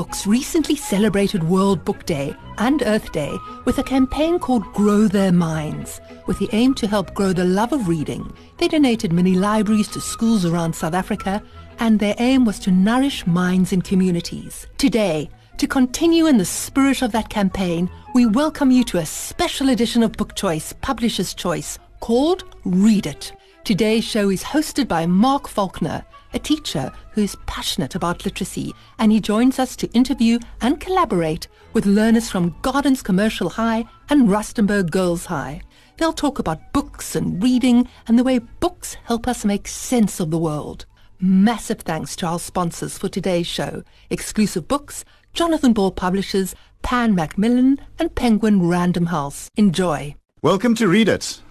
[0.00, 5.30] Books recently celebrated World Book Day and Earth Day with a campaign called Grow Their
[5.30, 8.32] Minds, with the aim to help grow the love of reading.
[8.56, 11.42] They donated mini libraries to schools around South Africa,
[11.80, 14.66] and their aim was to nourish minds in communities.
[14.78, 19.68] Today, to continue in the spirit of that campaign, we welcome you to a special
[19.68, 23.34] edition of Book Choice, Publisher's Choice, called Read It.
[23.64, 29.12] Today's show is hosted by Marc Falconer, a teacher who is passionate about literacy, and
[29.12, 34.90] he joins us to interview and collaborate with learners from Gardens Commercial High and Rustenburg
[34.90, 35.62] Girls High.
[35.96, 40.30] They'll talk about books and reading and the way books help us make sense of
[40.30, 40.86] the world.
[41.20, 45.04] Massive thanks to our sponsors for today's show, Exclusive Books,
[45.34, 49.50] Jonathan Ball Publishers, Pan Macmillan, and Penguin Random House.
[49.56, 50.14] Enjoy.
[50.40, 51.42] Welcome to Read It,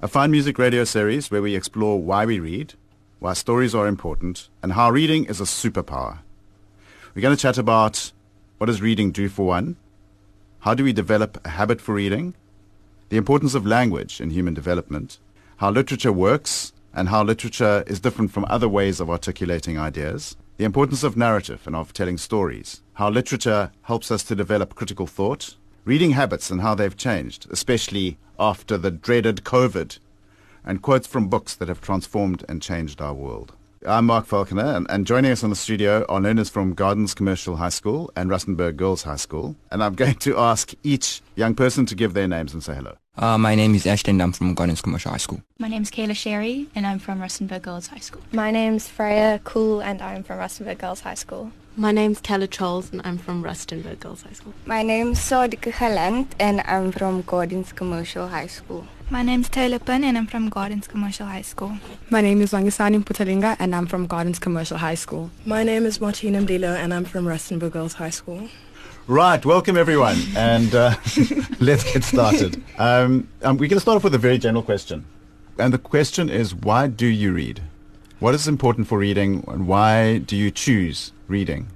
[0.00, 2.72] a fine music radio series where we explore why we read,
[3.22, 6.18] why stories are important, and how reading is a superpower.
[7.14, 8.10] We're going to chat about
[8.58, 9.76] what does reading do for one,
[10.58, 12.34] how do we develop a habit for reading,
[13.10, 15.20] the importance of language in human development,
[15.58, 20.64] how literature works and how literature is different from other ways of articulating ideas, the
[20.64, 25.54] importance of narrative and of telling stories, how literature helps us to develop critical thought,
[25.84, 30.00] reading habits and how they've changed, especially after the dreaded COVID
[30.64, 33.52] and quotes from books that have transformed and changed our world.
[33.86, 37.56] I'm Marc Falconer, and, and, joining us on the studio are learners from Gardens Commercial
[37.56, 39.56] High School and Rustenburg Girls High School.
[39.72, 42.96] And I'm going to ask each young person to give their names and say hello.
[43.16, 44.20] Uh, my name is Ashton.
[44.20, 45.42] I'm from Gardens Commercial High School.
[45.58, 48.22] My name is Kayla Sherry, and I'm from Rustenburg Girls High School.
[48.30, 51.50] My name's Freya Cool, and I'm from Rustenburg Girls High School.
[51.74, 54.52] My name's Kella Charles and I'm from Rustenburg Girls High School.
[54.66, 58.86] My name's Sadika Galant and I'm from Gardens Commercial High School.
[59.08, 61.78] My name's Taylor Pin and I'm from Gardens Commercial High School.
[62.10, 65.30] My name is Wangisani Putalinga and I'm from Gardens Commercial High School.
[65.46, 68.50] My name is Martina Mdilo and I'm from Rustenburg Girls High School.
[69.06, 70.94] Right, welcome everyone, and uh,
[71.60, 72.62] let's get started.
[72.78, 75.06] Um, um, we're going to start off with a very general question,
[75.58, 77.62] and the question is, why do you read?
[78.20, 81.66] What is important for reading, and why do you choose reading?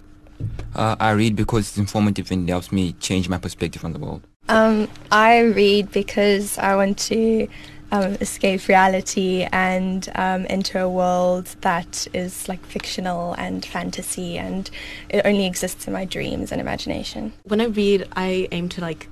[0.74, 3.98] Uh, I read because it's informative and it helps me change my perspective on the
[3.98, 4.22] world.
[4.48, 7.48] Um, I read because I want to
[7.90, 14.70] um, escape reality and um, enter a world that is like fictional and fantasy and
[15.08, 17.32] it only exists in my dreams and imagination.
[17.44, 19.08] When I read, I aim to like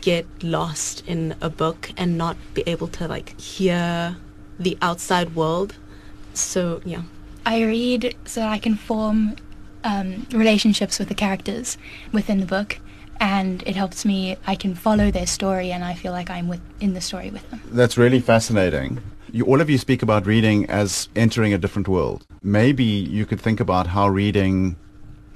[0.00, 4.16] get lost in a book and not be able to like hear
[4.58, 5.74] the outside world
[6.34, 7.02] so yeah.
[7.46, 9.36] I read so I can form
[9.84, 11.78] um, relationships with the characters
[12.12, 12.78] within the book
[13.20, 16.60] and it helps me I can follow their story and I feel like I'm with,
[16.80, 17.60] in the story with them.
[17.70, 19.00] That's really fascinating.
[19.32, 22.26] You, all of you speak about reading as entering a different world.
[22.42, 24.76] Maybe you could think about how reading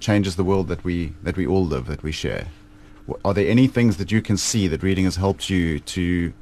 [0.00, 2.48] changes the world that we that we all live, that we share.
[3.24, 6.32] Are there any things that you can see that reading has helped you to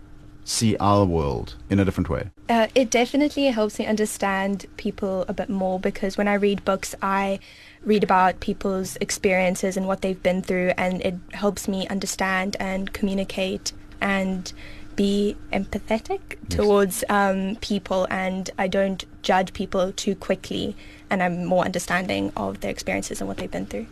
[0.45, 2.31] see our world in a different way?
[2.49, 6.95] Uh, it definitely helps me understand people a bit more because when I read books,
[7.03, 7.39] I
[7.87, 12.93] read about people's experiences and what they've been through, and it helps me understand and
[12.93, 14.53] communicate and
[14.97, 16.57] be empathetic yes.
[16.57, 20.77] towards um, people, and I don't judge people too quickly,
[21.09, 23.87] and I'm more understanding of their experiences and what they've been through.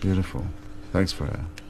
[0.00, 0.46] Beautiful.
[0.92, 1.61] Thanks for that.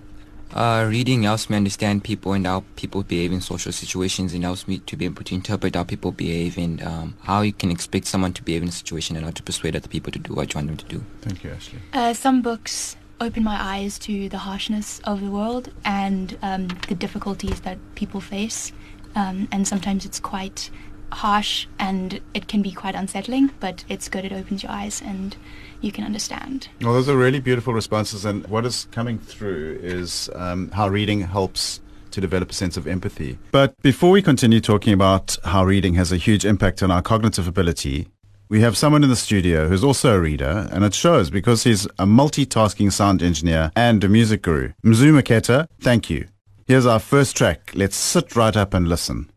[0.55, 4.69] Uh, reading helps me understand people and how people behave in social situations and helps
[4.69, 8.07] me to be able to interpret how people behave and um, how you can expect
[8.07, 10.53] someone to behave in a situation and how to persuade other people to do what
[10.53, 11.05] you want them to do.
[11.23, 11.79] Thank you, Ashley.
[11.93, 16.95] Uh, some books open my eyes to the harshness of the world and um, the
[16.95, 18.73] difficulties that people face.
[19.15, 20.71] Um, and sometimes it's quite
[21.13, 24.25] harsh and it can be quite unsettling, but it's good.
[24.25, 25.37] It opens your eyes and
[25.83, 26.69] you can understand.
[26.81, 28.25] Well, those are really beautiful responses.
[28.25, 31.81] And what is coming through is um, how reading helps
[32.13, 33.39] to develop a sense of empathy.
[33.51, 37.49] But before we continue talking about how reading has a huge impact on our cognitive
[37.49, 38.09] ability,
[38.49, 41.87] we have someone in the studio who's also a reader, and it shows because he's
[41.99, 44.73] a multitasking sound engineer and a music guru.
[44.85, 46.29] Mzu Maketa, thank you.
[46.67, 47.73] Here's our first track.
[47.75, 49.32] Let's sit right up and listen.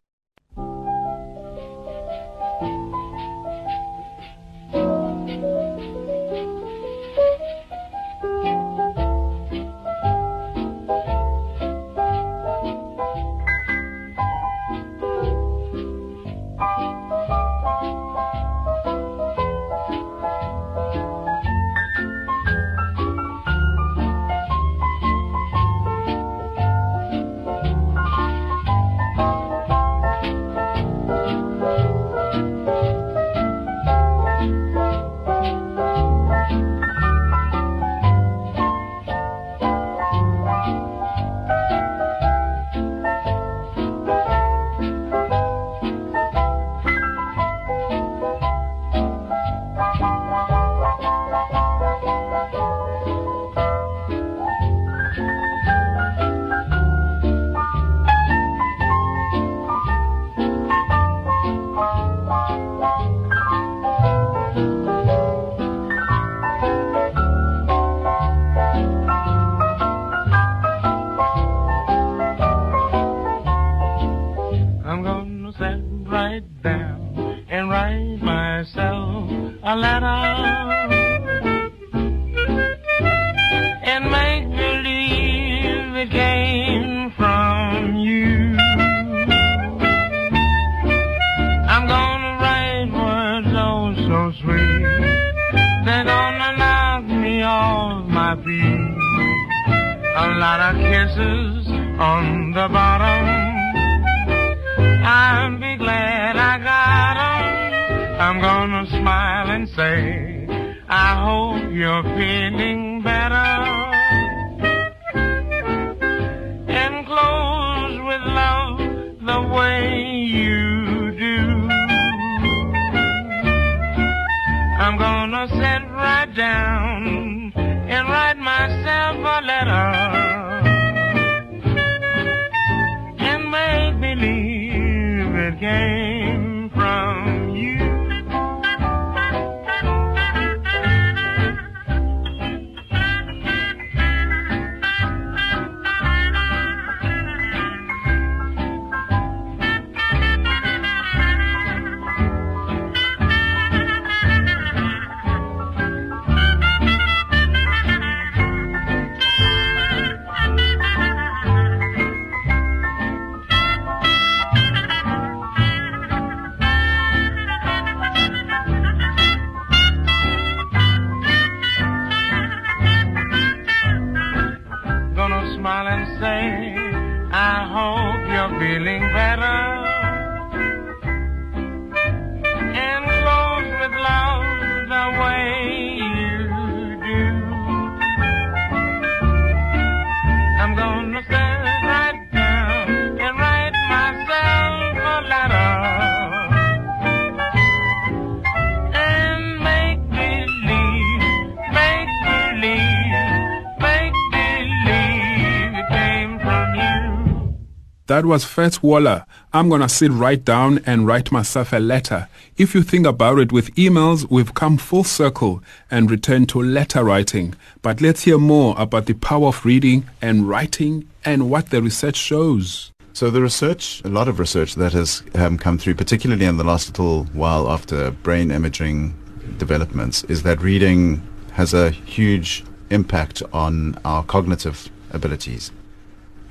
[208.25, 209.24] That was Fats Waller.
[209.54, 212.27] I'm going to sit right down and write myself a letter.
[212.57, 215.62] If you think about it with emails, we've come full circle
[215.92, 217.54] and returned to letter writing.
[217.83, 222.16] But let's hear more about the power of reading and writing and what the research
[222.16, 222.92] shows.
[223.13, 226.63] So the research, a lot of research that has um, come through, particularly in the
[226.63, 229.13] last little while after brain imaging
[229.59, 231.21] developments, is that reading
[231.52, 235.71] has a huge impact on our cognitive abilities.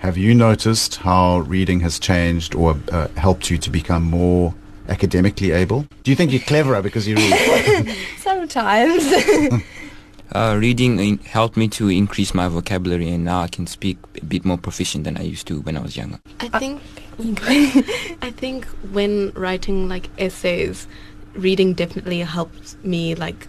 [0.04, 4.54] Have you noticed how reading has changed or uh, helped you to become more
[4.90, 5.87] academically able?
[6.02, 7.96] Do you think you're cleverer because you read?
[8.18, 9.02] Sometimes.
[10.32, 14.25] Uh, reading in- helped me to increase my vocabulary, and now I can speak a
[14.25, 16.18] bit more proficient than I used to when I was younger.
[16.40, 16.82] I think
[18.20, 20.88] I think when writing like essays,
[21.34, 23.46] reading definitely helps me like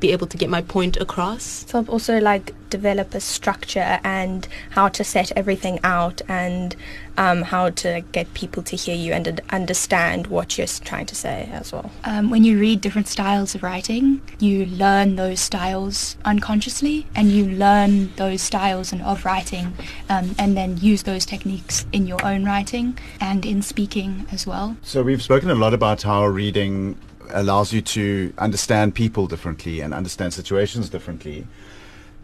[0.00, 1.64] be able to get my point across.
[1.68, 6.74] So also like develop a structure and how to set everything out and
[7.16, 11.48] um, how to get people to hear you and understand what you're trying to say
[11.52, 11.92] as well.
[12.02, 17.46] Um, when you read different styles of writing, you learn those styles unconsciously, and you
[17.46, 19.76] learn those styles and of writing,
[20.08, 24.76] um, and then use those techniques in your own writing and in speaking as well.
[24.82, 26.96] So we've spoken a lot about how reading
[27.30, 31.46] allows you to understand people differently and understand situations differently.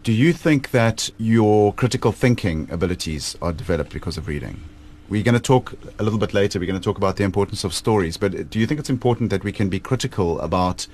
[0.03, 4.61] Do you think that your critical thinking abilities are developed because of reading?
[5.09, 6.59] We're going to talk a little bit later.
[6.59, 8.17] We're going to talk about the importance of stories.
[8.17, 10.87] But do you think it's important that we can be critical about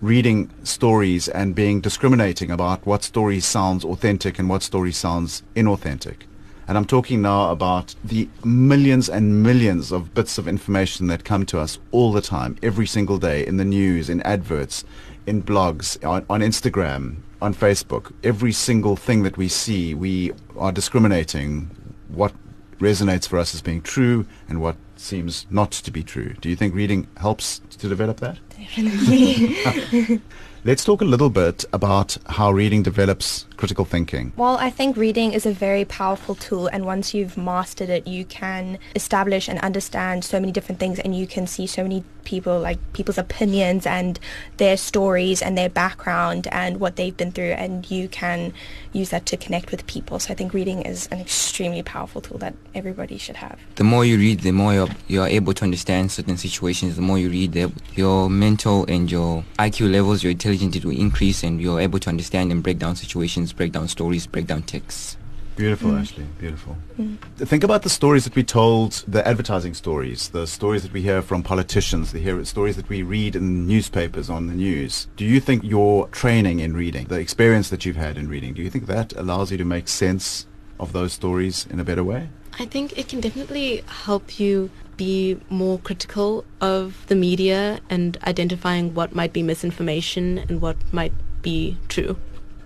[0.00, 6.22] reading stories and being discriminating about what story sounds authentic and what story sounds inauthentic?
[6.70, 11.44] And I'm talking now about the millions and millions of bits of information that come
[11.46, 14.84] to us all the time, every single day, in the news, in adverts,
[15.26, 18.12] in blogs, on, on Instagram, on Facebook.
[18.22, 21.72] Every single thing that we see, we are discriminating
[22.06, 22.32] what
[22.78, 26.34] resonates for us as being true and what seems not to be true.
[26.40, 28.38] Do you think reading helps to develop that?
[28.56, 30.20] Definitely.
[30.64, 34.32] Let's talk a little bit about how reading develops critical thinking.
[34.36, 38.24] Well, I think reading is a very powerful tool, and once you've mastered it, you
[38.24, 42.58] can establish and understand so many different things, and you can see so many people,
[42.58, 44.18] like people's opinions and
[44.56, 48.54] their stories and their background and what they've been through, and you can
[48.92, 50.18] use that to connect with people.
[50.18, 53.58] So I think reading is an extremely powerful tool that everybody should have.
[53.76, 56.96] The more you read, the more you're, you're able to understand certain situations.
[56.96, 61.42] The more you read, the, your mental and your IQ levels, your intelligence will increase,
[61.42, 65.16] and you're able to understand and break down situations, break down stories, break down texts.
[65.56, 66.00] Beautiful, Mm.
[66.00, 66.24] Ashley.
[66.38, 66.76] Beautiful.
[66.98, 67.18] Mm.
[67.36, 71.20] Think about the stories that we told, the advertising stories, the stories that we hear
[71.20, 75.08] from politicians, the stories that we read in newspapers on the news.
[75.16, 78.62] Do you think your training in reading, the experience that you've had in reading, do
[78.62, 80.46] you think that allows you to make sense
[80.78, 82.28] of those stories in a better way?
[82.58, 88.94] I think it can definitely help you be more critical of the media and identifying
[88.94, 92.16] what might be misinformation and what might be true.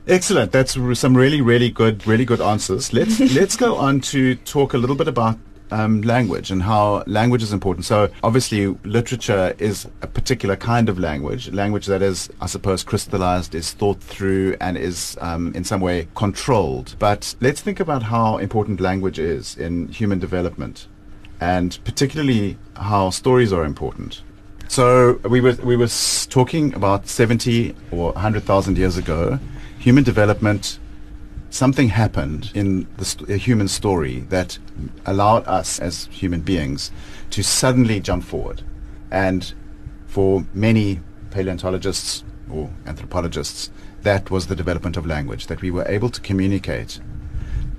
[0.06, 0.52] Excellent.
[0.52, 2.92] That's some really, really good, really good answers.
[2.92, 5.38] Let's let's go on to talk a little bit about
[5.70, 7.86] um, language and how language is important.
[7.86, 13.54] So obviously, literature is a particular kind of language, language that is, I suppose, crystallized,
[13.54, 16.96] is thought through, and is um, in some way controlled.
[16.98, 20.86] But let's think about how important language is in human development,
[21.40, 24.22] and particularly how stories are important.
[24.68, 25.88] So we were we were
[26.28, 29.38] talking about seventy or hundred thousand years ago,
[29.84, 30.78] human development.
[31.50, 34.58] Something happened in the st- human story that
[35.04, 36.90] allowed us as human beings
[37.28, 38.62] to suddenly jump forward,
[39.10, 39.52] and
[40.06, 41.00] for many
[41.30, 43.70] paleontologists or anthropologists,
[44.02, 45.48] that was the development of language.
[45.48, 46.98] That we were able to communicate,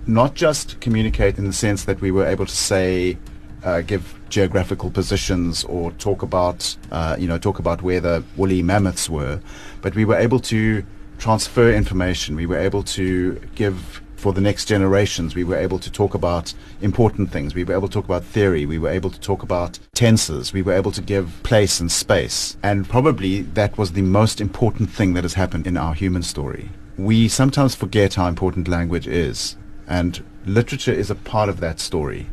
[0.06, 3.18] not just communicate in the sense that we were able to say
[3.64, 8.62] uh, give geographical positions or talk about, uh, you know, talk about where the woolly
[8.62, 9.42] mammoths were,
[9.82, 10.86] but we were able to
[11.18, 12.36] transfer information.
[12.36, 15.36] We were able to give for the next generations.
[15.36, 17.54] We were able to talk about important things.
[17.54, 18.66] We were able to talk about theory.
[18.66, 20.52] We were able to talk about tenses.
[20.52, 22.58] We were able to give place and space.
[22.64, 26.72] And probably that was the most important thing that has happened in our human story.
[26.98, 29.58] We sometimes forget how important language is,
[29.88, 32.28] and literature is a part of that story.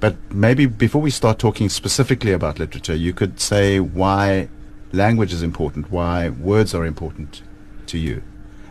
[0.00, 4.48] But maybe before we start talking specifically about literature, you could say why
[4.92, 7.42] language is important, why words are important
[7.88, 8.22] to you,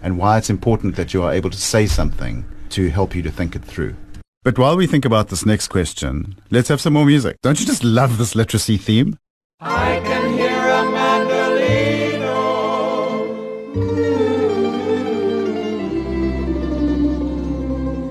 [0.02, 3.32] and why it's important that you are able to say something to help you to
[3.32, 3.96] think it through.
[4.44, 7.36] But while we think about this next question, let's have some more music.
[7.44, 9.18] Don't you just love this literacy theme?
[9.60, 12.38] I can hear a mandolino.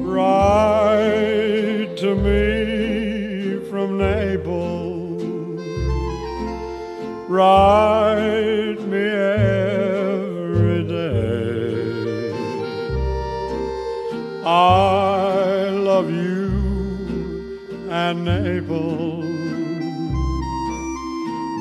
[0.04, 5.22] Write to me from Naples.
[7.28, 7.95] Write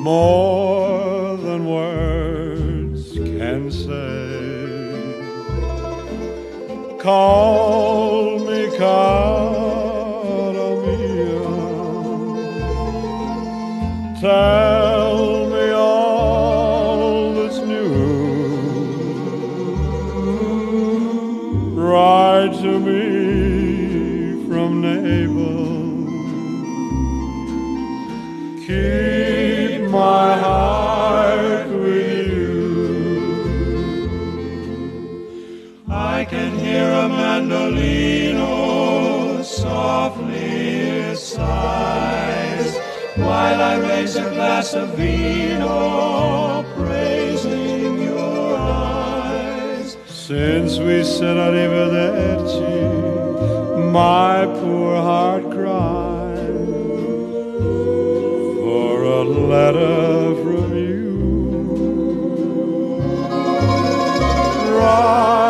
[0.06, 4.94] more than words can say.
[7.00, 11.42] Call me cara mia.
[14.20, 14.75] Tell
[29.96, 32.56] my heart with you.
[35.88, 42.70] I can hear a mandolino oh, softly sighs
[43.26, 49.96] while I raise a glass of vino, praising your eyes.
[50.28, 52.76] Since we said arrivederci,
[54.00, 56.16] my poor heart cries.
[59.26, 61.06] Letter from you.
[64.76, 65.45] Write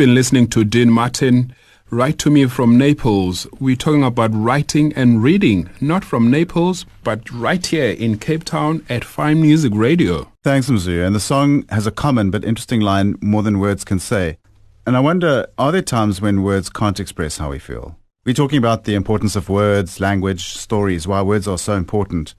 [0.00, 1.54] been listening to Dean Martin
[1.90, 3.46] Write to me from Naples.
[3.58, 8.82] We're talking about writing and reading, not from Naples, but right here in Cape Town
[8.88, 10.32] at Fine Music Radio.
[10.42, 11.06] Thanks, Mzu.
[11.06, 14.38] And the song has a common but interesting line, more than words can say.
[14.86, 17.98] And I wonder, are there times when words can't express how we feel?
[18.24, 22.34] We're talking about the importance of words, language, stories, why words are so important.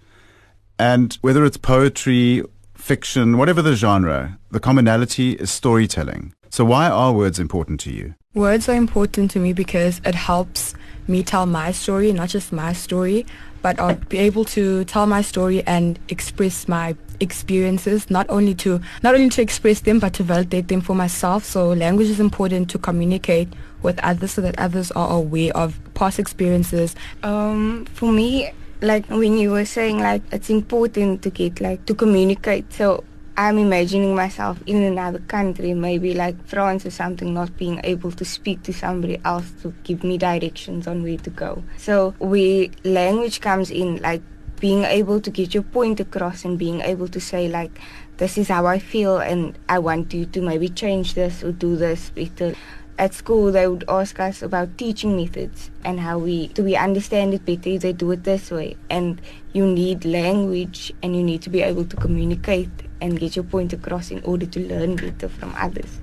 [0.80, 2.42] And whether it's poetry,
[2.74, 6.34] fiction, whatever the genre, the commonality is storytelling.
[6.52, 8.14] So why are words important to you?
[8.34, 10.74] Words are important to me because it helps
[11.08, 13.26] me tell my story, not just my story,
[13.62, 18.82] but I'll be able to tell my story and express my experiences, not only to
[19.02, 21.46] not only to express them, but to validate them for myself.
[21.46, 23.48] So language is important to communicate
[23.82, 26.96] with others so that others are aware of past experiences.
[27.24, 31.96] Um, for me, like when you were saying like it's important to get like to
[31.96, 32.74] communicate.
[32.74, 33.06] So
[33.38, 38.26] I'm imagining myself in another country, maybe like France or something, not being able to
[38.26, 41.64] speak to somebody else to give me directions on where to go.
[41.78, 44.22] So where language comes in, like
[44.60, 47.72] being able to get your point across and being able to say like,
[48.18, 51.76] this is how I feel and I want you to maybe change this or do
[51.76, 52.54] this better
[53.02, 57.34] at school they would ask us about teaching methods and how we do we understand
[57.34, 59.20] it better if they do it this way and
[59.54, 62.70] you need language and you need to be able to communicate
[63.02, 66.00] and get your point across in order to learn better from others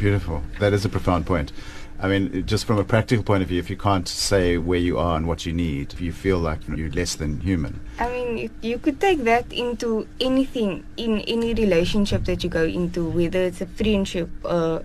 [0.00, 0.42] Beautiful.
[0.60, 1.52] That is a profound point.
[1.98, 4.98] I mean, just from a practical point of view, if you can't say where you
[4.98, 7.78] are and what you need, you feel like you're less than human.
[7.98, 12.64] I mean, you, you could take that into anything in any relationship that you go
[12.64, 14.82] into, whether it's a friendship, a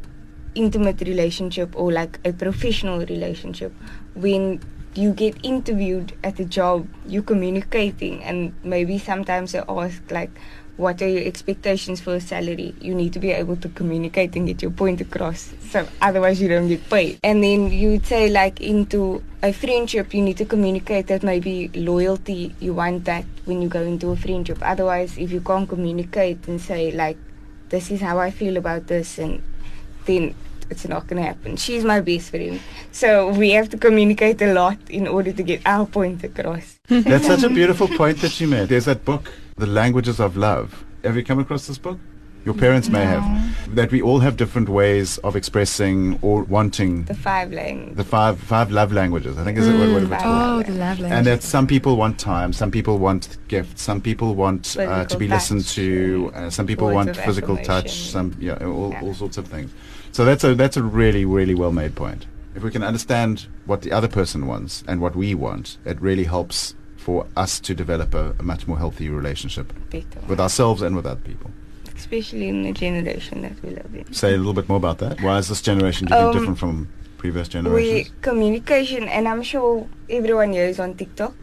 [0.56, 3.74] intimate relationship, or like a professional relationship.
[4.16, 4.62] When
[4.96, 10.32] you get interviewed at a job, you're communicating, and maybe sometimes they ask like,
[10.78, 14.48] "What are your expectations for a salary?" You need to be able to communicate and
[14.48, 15.52] get your point across.
[15.70, 17.20] So otherwise, you don't get paid.
[17.24, 21.70] And then you would say like into a friendship, you need to communicate that maybe
[21.76, 22.56] loyalty.
[22.60, 24.60] You want that when you go into a friendship.
[24.62, 27.20] Otherwise, if you can't communicate and say like,
[27.68, 29.44] "This is how I feel about this," and
[30.06, 30.36] then
[30.70, 31.56] it's not going to happen.
[31.58, 32.60] She's my best friend.
[32.92, 36.80] So we have to communicate a lot in order to get our point across.
[36.88, 38.70] That's such a beautiful point that you made.
[38.70, 40.84] There's that book, The Languages of Love.
[41.04, 42.00] Have you come across this book?
[42.46, 43.76] Your parents may have.
[43.76, 47.98] That we all have different ways of expressing or wanting The five languages.
[47.98, 49.36] the five five love languages.
[49.40, 50.60] I think is it what, what it's Five called.
[50.60, 51.12] Oh, the love language.
[51.12, 55.02] And that some people want time, some people want gifts, some people want uh, to
[55.02, 59.40] Physical be listened to, uh, some people want physical touch, some yeah, all, all sorts
[59.40, 59.72] of things.
[60.16, 62.26] So that's a that's a really really well made point.
[62.56, 66.24] If we can understand what the other person wants and what we want, it really
[66.24, 70.22] helps for us to develop a, a much more healthy relationship Better.
[70.30, 71.52] with ourselves and with other people.
[71.98, 74.14] Especially in the generation that we live in.
[74.14, 75.20] Say a little bit more about that.
[75.20, 77.76] Why is this generation do you think Um, different from previous generations?
[77.76, 78.16] We generations?
[78.22, 81.34] communication, and I'm sure everyone here is on TikTok.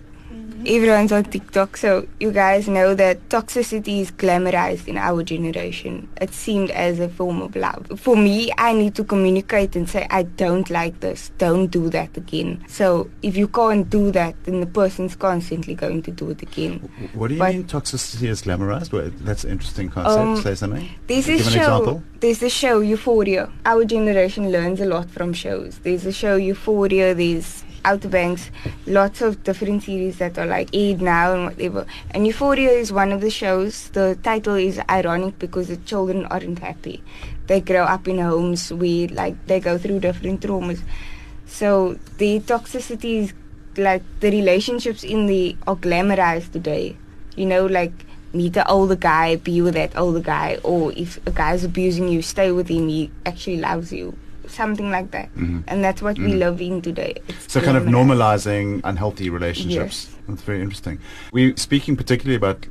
[0.65, 6.09] Everyone's on TikTok, so you guys know that toxicity is glamorized in our generation.
[6.21, 7.89] It seemed as a form of love.
[7.99, 11.33] For me, I need to communicate and say, I don't like this.
[11.39, 12.65] Don't do that again.
[12.69, 16.89] So if you can't do that, then the person's constantly going to do it again.
[17.15, 18.93] What do you But- mean toxicity is glamorized?
[18.93, 20.17] Well, that's an interesting concept.
[20.17, 20.89] Um, Say something.
[21.09, 21.59] There's a Give an show.
[21.59, 22.03] example.
[22.21, 23.51] There's a show Euphoria.
[23.67, 25.81] Our generation learns a lot from shows.
[25.83, 27.17] There's a show Euphoria.
[27.17, 28.51] There's Outer Banks.
[28.87, 31.87] Lots of different series that are like Aid now and whatever.
[32.11, 33.89] And Euphoria is one of the shows.
[33.91, 37.03] The title is ironic because the children aren't happy.
[37.47, 40.81] They grow up in homes where like they go through different traumas.
[41.47, 43.33] So the toxicity is
[43.77, 46.97] like the relationships in the are glamorized today.
[47.37, 47.93] You know, like
[48.33, 52.23] meet the older guy, be with that older guy, or if a guy's abusing you,
[52.23, 52.89] stay with him.
[52.89, 54.17] He actually loves you,
[54.53, 55.35] something like that.
[55.35, 55.65] Mhm.
[55.67, 56.39] And that's what we Mhm.
[56.39, 57.15] live in today.
[57.29, 60.09] It's So kind of normalizing unhealthy relationships.
[60.11, 60.17] Yes.
[60.29, 60.99] That's very interesting.
[61.33, 62.67] We're speaking particularly about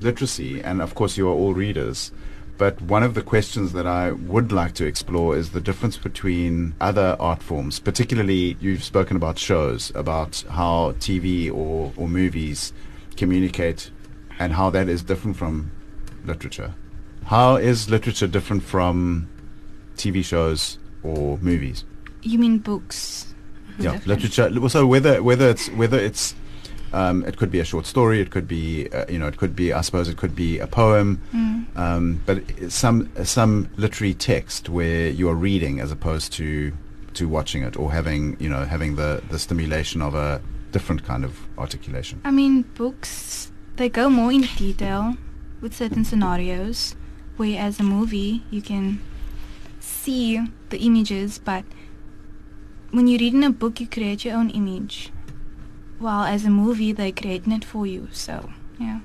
[0.00, 2.12] literacy, and of course you are all readers.
[2.58, 6.74] But one of the questions that I would like to explore is the difference between
[6.78, 7.78] other art forms.
[7.80, 12.74] Particularly, you've spoken about shows, about how TV or, or movies
[13.16, 13.90] communicate,
[14.38, 15.70] and how that is different from
[16.26, 16.74] literature.
[17.26, 19.28] How is literature different from
[19.96, 21.84] TV shows or movies?
[22.22, 23.34] You mean books?
[23.78, 24.50] Yeah, literature.
[24.68, 26.34] So whether whether it's whether it's
[26.92, 29.54] um, it could be a short story, it could be uh, you know it could
[29.56, 31.76] be I suppose it could be a poem, Mm.
[31.76, 36.72] um, but some some literary text where you are reading as opposed to
[37.14, 40.40] to watching it or having you know having the the stimulation of a
[40.72, 42.20] different kind of articulation.
[42.24, 45.16] I mean, books, they go more in detail
[45.62, 46.94] with certain scenarios,
[47.36, 49.00] whereas a movie, you can
[50.04, 51.64] see the images, but
[52.90, 55.10] when you read in a book, you create your own image.
[55.98, 58.08] While as a movie, they're creating it for you.
[58.12, 59.00] So, yeah.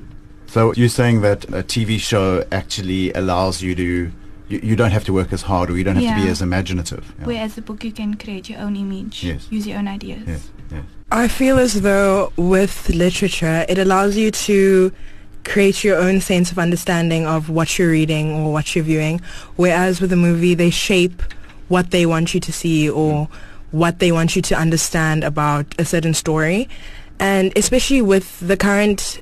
[0.47, 4.11] So you're saying that a TV show actually allows you to,
[4.47, 6.41] you, you don't have to work as hard or you don't have to be as
[6.41, 7.13] imaginative.
[7.19, 7.25] Yeah.
[7.25, 9.47] Whereas a book, you can create your own image, Yes.
[9.49, 10.23] use your own ideas.
[10.27, 10.83] Yes, yes.
[11.11, 14.91] I feel as though with literature, it allows you to
[15.45, 19.21] create your own sense of understanding of what you're reading or what you're viewing,
[19.55, 21.21] whereas with a movie, they shape
[21.67, 23.29] what they want you to see or
[23.71, 26.67] what they want you to understand about a certain story.
[27.19, 29.21] And especially with the current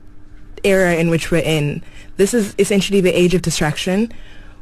[0.63, 1.83] era in which we're in,
[2.17, 4.11] this is essentially the age of distraction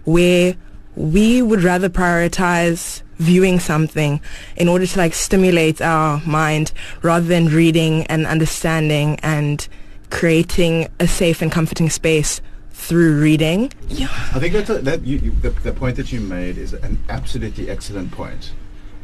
[0.04, 0.56] where
[0.96, 4.20] we would rather prioritize viewing something
[4.58, 6.72] in order to like stimulate our mind
[7.04, 9.68] rather than reading and understanding and
[10.12, 13.72] creating a safe and comforting space through reading.
[13.88, 14.10] Yeah.
[14.34, 17.00] I think that's a, that you, you, the, the point that you made is an
[17.10, 18.54] absolutely excellent point.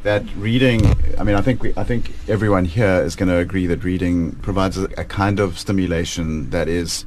[0.04, 0.86] That reading,
[1.18, 4.34] I mean, I think we, I think everyone here is going to agree that reading
[4.36, 7.06] provides a, a kind of stimulation that is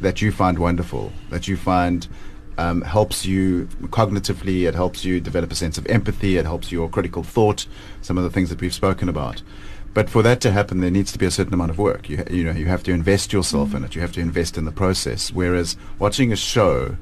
[0.00, 2.08] that you find wonderful, that you find
[2.58, 4.66] um, helps you cognitively.
[4.66, 6.36] It helps you develop a sense of empathy.
[6.36, 7.66] It helps your critical thought.
[8.02, 9.42] Some of the things that we've spoken about.
[9.94, 12.08] But for that to happen, there needs to be a certain amount of work.
[12.08, 13.76] You, you know, you have to invest yourself mm.
[13.76, 13.94] in it.
[13.94, 15.32] You have to invest in the process.
[15.32, 16.96] Whereas watching a show,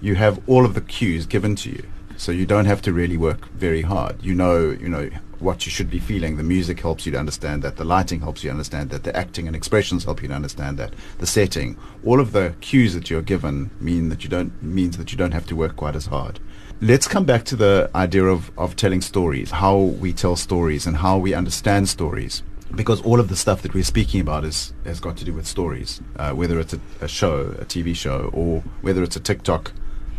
[0.00, 1.82] you have all of the cues given to you,
[2.16, 4.22] so you don't have to really work very hard.
[4.22, 6.36] You know, you know what you should be feeling.
[6.36, 7.76] The music helps you to understand that.
[7.76, 9.04] The lighting helps you understand that.
[9.04, 10.94] The acting and expressions help you to understand that.
[11.18, 15.12] The setting, all of the cues that you're given mean that you don't means that
[15.12, 16.40] you don't have to work quite as hard.
[16.82, 20.98] Let's come back to the idea of, of telling stories, how we tell stories and
[20.98, 22.42] how we understand stories.
[22.74, 25.46] Because all of the stuff that we're speaking about is, has got to do with
[25.46, 29.72] stories, uh, whether it's a, a show, a TV show, or whether it's a TikTok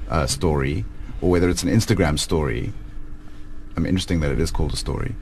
[0.10, 0.84] uh, story,
[1.22, 2.74] or whether it's an Instagram story.
[3.76, 5.14] I mean, interesting that it is called a story.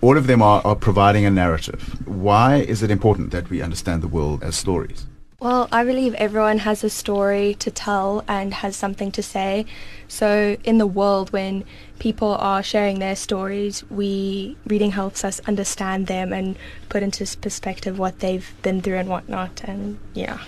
[0.00, 2.06] All of them are, are providing a narrative.
[2.06, 5.07] Why is it important that we understand the world as stories?
[5.40, 9.66] Well, I believe everyone has a story to tell and has something to say.
[10.08, 11.64] So, in the world, when
[12.00, 16.56] people are sharing their stories, we reading helps us understand them and
[16.88, 19.62] put into perspective what they've been through and whatnot.
[19.62, 20.38] And yeah.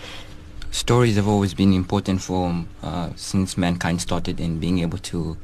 [0.73, 5.37] Stories have always been important for uh, since mankind started in being able to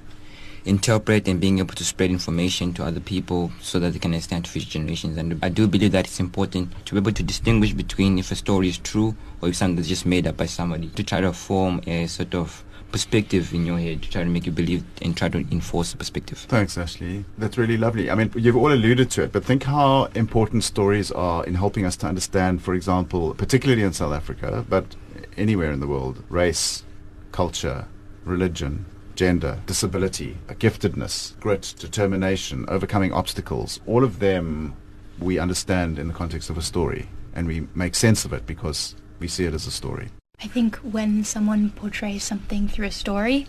[0.66, 4.44] interpret and being able to spread information to other people so that they can understand
[4.44, 5.16] to future generations.
[5.16, 8.36] And I do believe that it's important to be able to distinguish between if a
[8.36, 11.32] story is true or if something that's just made up by somebody to try to
[11.32, 15.16] form a sort of perspective in your head to try to make you believe and
[15.16, 16.38] try to enforce the perspective.
[16.38, 17.24] Thanks, Ashley.
[17.36, 18.10] That's really lovely.
[18.10, 21.84] I mean, you've all alluded to it, but think how important stories are in helping
[21.84, 24.96] us to understand, for example, particularly in South Africa, but
[25.36, 26.84] anywhere in the world, race,
[27.32, 27.86] culture,
[28.24, 33.80] religion, gender, disability, giftedness, grit, determination, overcoming obstacles.
[33.86, 34.76] All of them
[35.18, 38.94] we understand in the context of a story, and we make sense of it because
[39.18, 40.10] we see it as a story.
[40.42, 43.46] I think when someone portrays something through a story,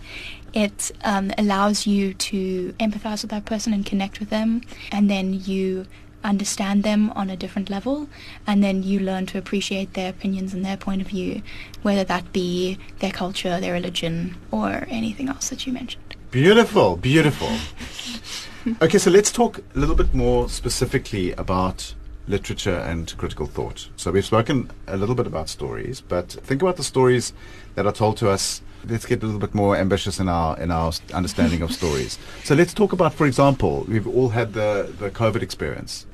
[0.54, 5.34] it um, allows you to empathize with that person and connect with them, and then
[5.34, 5.86] you
[6.24, 8.08] understand them on a different level,
[8.46, 11.42] and then you learn to appreciate their opinions and their point of view,
[11.82, 16.16] whether that be their culture, their religion, or anything else that you mentioned.
[16.30, 17.50] Beautiful, beautiful.
[18.82, 21.94] okay, so let's talk a little bit more specifically about
[22.26, 23.88] literature and critical thought.
[23.96, 27.32] So we've spoken a little bit about stories, but think about the stories
[27.74, 28.60] that are told to us.
[28.86, 32.18] Let's get a little bit more ambitious in our in our understanding of stories.
[32.44, 36.06] So let's talk about, for example, we've all had the the COVID experience.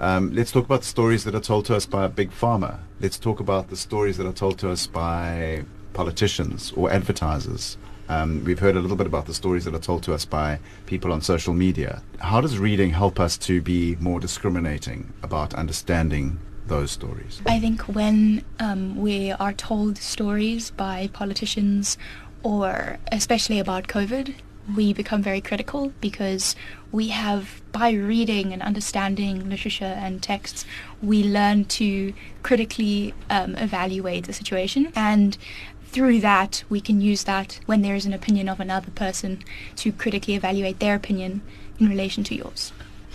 [0.00, 2.80] Um, let's talk about the stories that are told to us by a Big Pharma.
[3.00, 7.78] Let's talk about the stories that are told to us by politicians or advertisers.
[8.08, 10.58] Um, we've heard a little bit about the stories that are told to us by
[10.86, 12.02] people on social media.
[12.18, 17.40] How does reading help us to be more discriminating about understanding those stories?
[17.46, 21.98] I think when um, we are told stories by politicians
[22.42, 24.34] or especially about COVID,
[24.76, 26.56] we become very critical because
[26.90, 30.64] we have, by reading and understanding literature and texts,
[31.02, 34.92] we learn to critically um, evaluate the situation.
[34.94, 35.36] And
[35.84, 39.42] through that, we can use that when there is an opinion of another person
[39.76, 41.42] to critically evaluate their opinion
[41.78, 42.72] in relation to yours.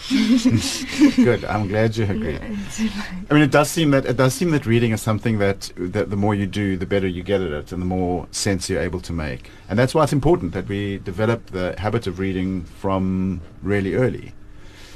[1.16, 1.44] Good.
[1.46, 2.38] I'm glad you agree.
[2.38, 6.10] I mean, it does seem that it does seem that reading is something that that
[6.10, 8.82] the more you do, the better you get at it, and the more sense you're
[8.82, 9.50] able to make.
[9.68, 14.34] And that's why it's important that we develop the habit of reading from really early.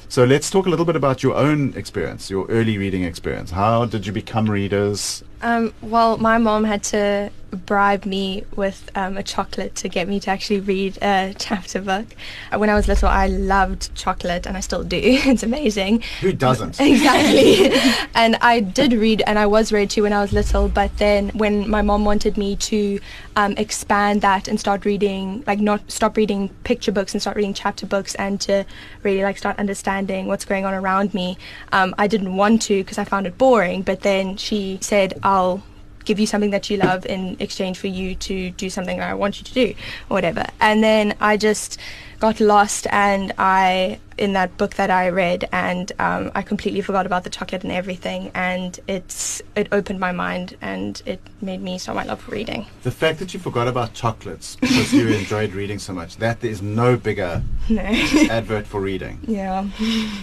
[0.08, 3.52] So let's talk a little bit about your own experience, your early reading experience.
[3.52, 5.24] How did you become readers?
[5.43, 10.19] Um, well, my mom had to bribe me with um, a chocolate to get me
[10.19, 12.08] to actually read a chapter book.
[12.51, 14.97] Uh, When I was little, I loved chocolate, and I still do.
[15.01, 16.03] it's amazing.
[16.21, 16.79] Who doesn't?
[16.93, 17.71] Exactly.
[18.15, 20.67] and I did read, and I was read to when I was little.
[20.69, 22.99] But then, when my mom wanted me to
[23.36, 27.53] um, expand that and start reading, like not stop reading picture books and start reading
[27.53, 28.65] chapter books, and to
[29.03, 31.38] really like start understanding what's going on around me,
[31.71, 33.82] um, I didn't want to because I found it boring.
[33.82, 35.63] But then she said, "I'll."
[36.06, 39.13] give you something that you love in exchange for you to do something that I
[39.13, 39.74] want you to do
[40.10, 40.46] or whatever.
[40.60, 41.80] And then I just
[42.19, 47.06] got lost and I in that book that I read and um, I completely forgot
[47.06, 51.78] about the chocolate and everything and it's it opened my mind and it made me
[51.78, 52.65] start my love for reading.
[52.84, 56.62] The fact that you forgot about chocolates because you enjoyed reading so much, that is
[56.62, 57.82] no bigger No.
[58.30, 59.19] advert for reading.
[59.28, 59.63] Yeah.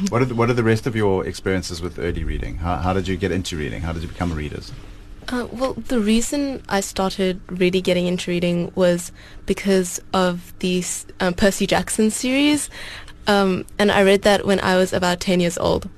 [0.08, 2.58] What are, the, what are the rest of your experiences with early reading?
[2.58, 3.82] How, how did you get into reading?
[3.82, 4.72] How did you become a readers?
[5.28, 9.12] Uh, well, the reason I started really getting into reading was
[9.46, 10.82] because of the
[11.20, 12.68] um, Percy Jackson series,
[13.26, 15.88] um, and I read that when I was about ten years old.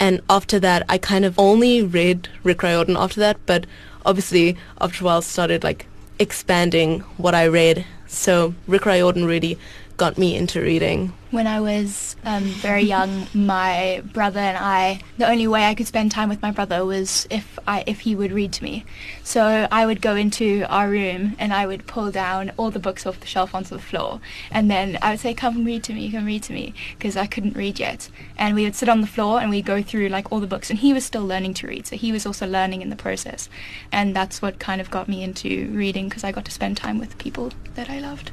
[0.00, 3.66] And after that, I kind of only read Rick Riordan after that, but
[4.06, 5.86] obviously after a while started like
[6.18, 7.84] expanding what I read.
[8.06, 9.58] So Rick Riordan really
[9.98, 11.12] got me into reading.
[11.32, 15.88] When I was um, very young, my brother and I, the only way I could
[15.88, 18.84] spend time with my brother was if I if he would read to me.
[19.24, 23.04] So I would go into our room and I would pull down all the books
[23.04, 26.10] off the shelf onto the floor, and then I would say, "Come read to me,
[26.10, 28.08] come read to me," because I couldn't read yet.
[28.38, 30.70] And we would sit on the floor and we'd go through like all the books,
[30.70, 33.50] and he was still learning to read, so he was also learning in the process,
[33.92, 36.98] and that's what kind of got me into reading because I got to spend time
[36.98, 38.30] with people that I loved.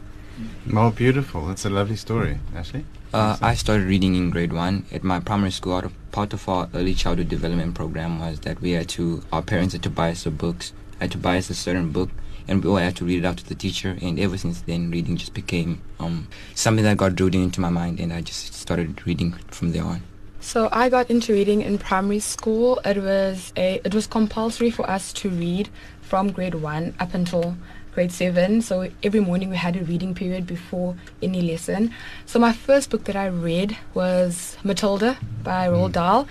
[0.73, 1.47] Oh, beautiful.
[1.47, 2.39] That's a lovely story.
[2.53, 2.85] Ashley?
[3.13, 5.75] Uh, I started reading in grade one at my primary school.
[5.75, 9.41] Out of part of our early childhood development program was that we had to, our
[9.41, 12.09] parents had to buy us the books, had to buy us a certain book,
[12.47, 13.97] and we all had to read it out to the teacher.
[14.01, 17.99] And ever since then, reading just became um, something that got drilled into my mind,
[17.99, 20.01] and I just started reading from there on.
[20.41, 22.79] So I got into reading in primary school.
[22.85, 25.69] It was a it was compulsory for us to read
[26.01, 27.57] from grade one up until
[27.95, 28.61] grade seven.
[28.61, 31.91] So every morning we had a reading period before any lesson.
[32.25, 35.93] So my first book that I read was Matilda by Roald mm.
[35.93, 36.27] Dahl.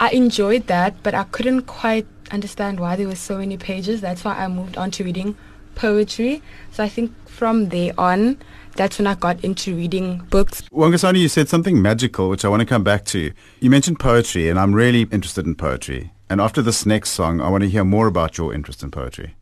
[0.00, 4.00] I enjoyed that, but I couldn't quite understand why there were so many pages.
[4.00, 5.36] That's why I moved on to reading
[5.74, 6.40] poetry.
[6.72, 8.38] So I think from there on,
[8.76, 10.62] that's when I got into reading books.
[10.70, 13.32] Wangasani, you said something magical, which I want to come back to.
[13.58, 16.12] You mentioned poetry, and I'm really interested in poetry.
[16.30, 19.34] And after this next song, I want to hear more about your interest in poetry.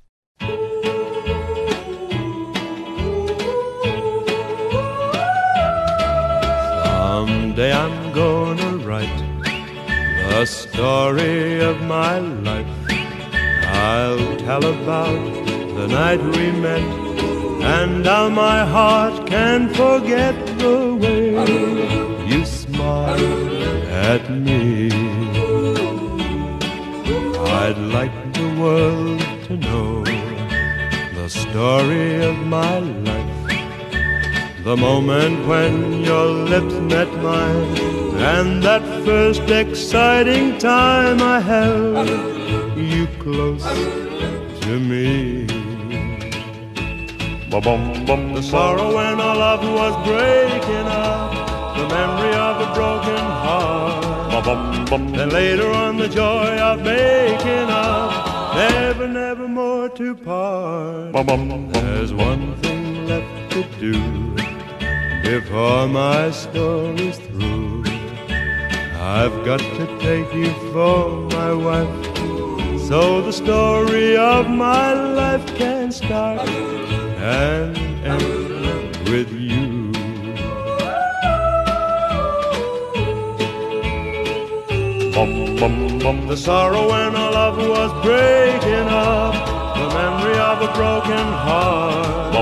[7.16, 9.20] Someday I'm gonna write
[10.28, 12.74] the story of my life.
[13.90, 15.24] I'll tell about
[15.78, 16.86] the night we met
[17.76, 21.24] and how my heart can forget the way
[22.30, 24.90] you smiled at me.
[27.62, 30.04] I'd like the world to know
[31.18, 33.25] the story of my life.
[34.66, 37.78] The moment when your lips met mine,
[38.18, 42.08] and that first exciting time I held
[42.76, 43.62] you close
[44.62, 45.46] to me.
[47.48, 51.30] The sorrow when our love was breaking up,
[51.76, 54.04] the memory of a broken heart,
[54.98, 61.12] and later on the joy of making up, never, never more to part.
[61.72, 64.45] There's one thing left to do
[65.26, 67.82] before my story's through.
[69.18, 72.06] I've got to take you for my wife,
[72.88, 79.74] so the story of my life can start and end with you.
[86.28, 89.32] The sorrow when our love was breaking up,
[89.78, 92.34] the memory of a broken heart,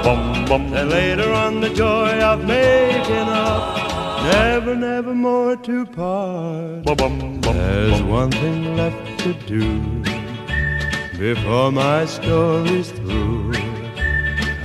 [0.51, 6.85] and later on the joy of making up, never, never more to part.
[6.85, 9.81] There's one thing left to do
[11.19, 13.53] before my story's through.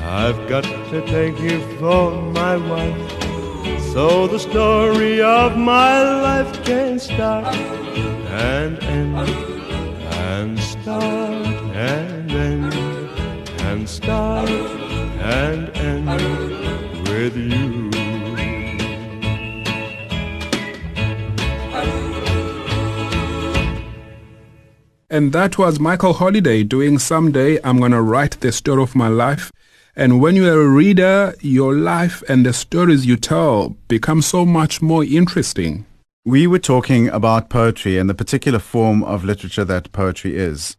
[0.03, 3.11] I've got to take you for my wife,
[3.93, 9.29] so the story of my life can start and end
[10.27, 12.73] and start and end
[13.61, 14.88] and start
[15.19, 16.07] and end
[17.07, 17.89] with you.
[25.11, 29.51] And that was Michael Holliday doing Someday I'm Gonna Write the Story of My Life.
[29.95, 34.81] And when you're a reader, your life and the stories you tell become so much
[34.81, 35.85] more interesting.
[36.25, 40.77] We were talking about poetry and the particular form of literature that poetry is.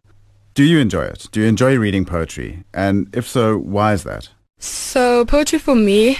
[0.60, 1.26] Do you enjoy it?
[1.32, 2.64] Do you enjoy reading poetry?
[2.74, 4.28] And if so, why is that?
[4.58, 6.18] So poetry for me,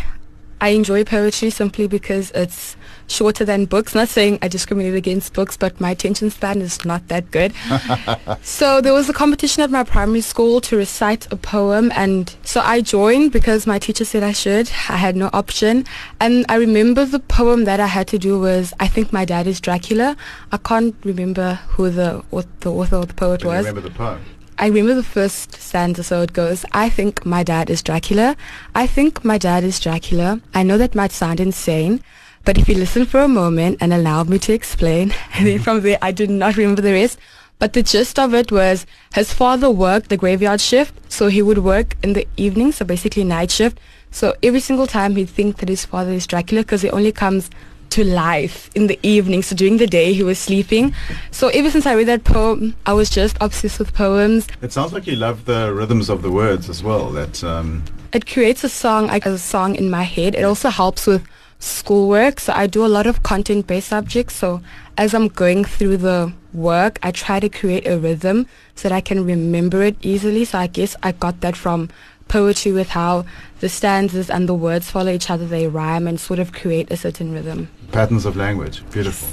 [0.62, 2.74] I enjoy poetry simply because it's
[3.10, 3.94] shorter than books.
[3.94, 7.52] Not saying I discriminate against books, but my attention span is not that good.
[8.42, 12.60] so there was a competition at my primary school to recite a poem and so
[12.60, 14.70] I joined because my teacher said I should.
[14.88, 15.84] I had no option.
[16.20, 19.46] And I remember the poem that I had to do was I think my dad
[19.46, 20.16] is Dracula.
[20.52, 23.66] I can't remember who the, what the author or the poet was.
[23.66, 24.20] remember the poem?
[24.60, 28.36] I remember the first stanza, so it goes, I think my dad is Dracula.
[28.74, 30.38] I think my dad is Dracula.
[30.52, 32.02] I know that might sound insane,
[32.44, 35.82] but if you listen for a moment and allow me to explain, and then from
[35.82, 37.18] there I do not remember the rest.
[37.58, 41.58] But the gist of it was his father worked the graveyard shift, so he would
[41.58, 43.78] work in the evening, so basically night shift.
[44.10, 47.50] So every single time he'd think that his father is Dracula because he only comes
[47.90, 49.42] to life in the evening.
[49.42, 50.94] So during the day he was sleeping.
[51.32, 54.46] So ever since I read that poem, I was just obsessed with poems.
[54.62, 57.10] It sounds like you love the rhythms of the words as well.
[57.10, 60.34] That um, It creates a song, like a song in my head.
[60.34, 61.26] It also helps with
[61.60, 62.40] schoolwork.
[62.40, 64.34] So I do a lot of content-based subjects.
[64.34, 64.60] So
[64.98, 69.00] as I'm going through the work, I try to create a rhythm so that I
[69.00, 70.44] can remember it easily.
[70.44, 71.88] So I guess I got that from
[72.28, 73.24] poetry with how
[73.60, 75.46] the stanzas and the words follow each other.
[75.46, 77.68] They rhyme and sort of create a certain rhythm.
[77.92, 78.82] patterns of language.
[78.90, 79.28] Beautiful.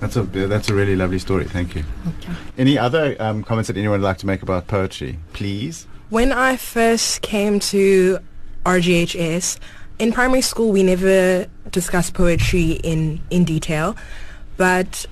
[0.00, 1.44] That's a that's a really lovely story.
[1.44, 1.84] Thank you.
[2.08, 2.32] Okay.
[2.56, 5.86] Any other um, comments that anyone would like to make about poetry, please?
[6.08, 8.18] When I first came to
[8.64, 9.58] RGHS,
[10.00, 13.94] in primary school we never discussed poetry in, in detail,
[14.56, 15.06] but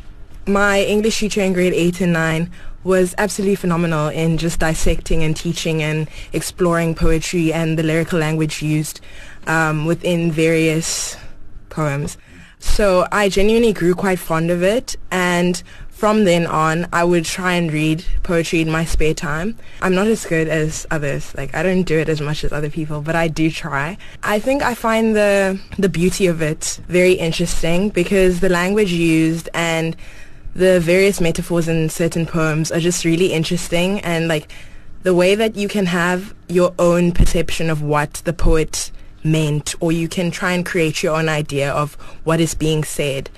[0.46, 2.50] my English teacher in grade 8 and 9
[2.84, 8.62] was absolutely phenomenal in just dissecting and teaching and exploring poetry and the lyrical language
[8.62, 9.00] used
[9.46, 11.16] um, within various
[11.68, 12.16] poems.
[12.58, 15.62] So I genuinely grew quite fond of it and
[15.98, 19.56] from then on I would try and read poetry in my spare time.
[19.82, 21.34] I'm not as good as others.
[21.34, 23.98] Like I don't do it as much as other people, but I do try.
[24.22, 29.48] I think I find the the beauty of it very interesting because the language used
[29.54, 29.96] and
[30.54, 34.52] the various metaphors in certain poems are just really interesting and like
[35.02, 38.92] the way that you can have your own perception of what the poet
[39.24, 43.30] meant or you can try and create your own idea of what is being said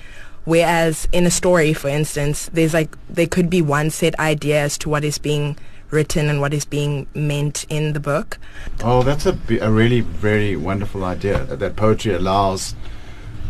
[0.44, 4.78] whereas in a story for instance there's like there could be one set idea as
[4.78, 5.56] to what is being
[5.90, 8.38] written and what is being meant in the book
[8.82, 11.44] Oh, that's a, a really very wonderful idea.
[11.44, 12.74] That poetry allows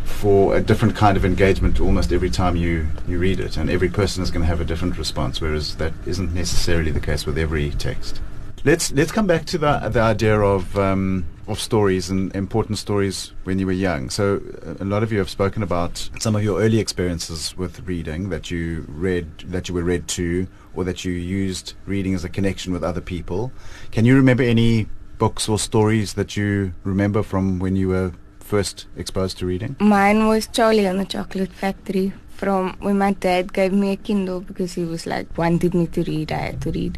[0.05, 3.89] for a different kind of engagement almost every time you, you read it, and every
[3.89, 7.39] person is going to have a different response, whereas that isn't necessarily the case with
[7.39, 8.21] every text.
[8.65, 13.33] Let's let's come back to the the idea of um, of stories and important stories
[13.45, 14.11] when you were young.
[14.11, 14.41] So
[14.79, 18.51] a lot of you have spoken about some of your early experiences with reading that
[18.51, 22.73] you read that you were read to, or that you used reading as a connection
[22.73, 23.53] with other people.
[23.91, 24.87] Can you remember any
[25.19, 29.77] books or stories that you remember from when you were first exposed to reading?
[29.81, 34.41] Mine was Charlie and the Chocolate Factory from when my dad gave me a Kindle
[34.41, 36.97] because he was like wanted me to read, I had to read.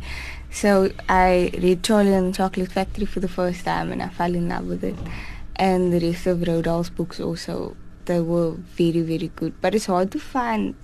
[0.52, 4.34] So I read Charlie and the Chocolate Factory for the first time and I fell
[4.34, 4.94] in love with it.
[5.56, 7.74] And the rest of Roald Dahl's books also,
[8.04, 9.60] they were very, very good.
[9.60, 10.74] But it's hard to find,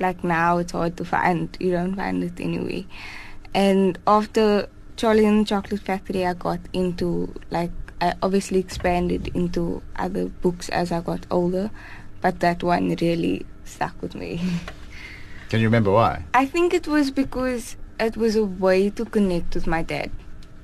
[0.00, 2.86] like now it's hard to find, you don't find it anyway.
[3.54, 9.82] And after Charlie and the Chocolate Factory, I got into like I obviously expanded into
[9.96, 11.70] other books as I got older,
[12.20, 14.40] but that one really stuck with me.
[15.48, 16.24] Can you remember why?
[16.34, 20.10] I think it was because it was a way to connect with my dad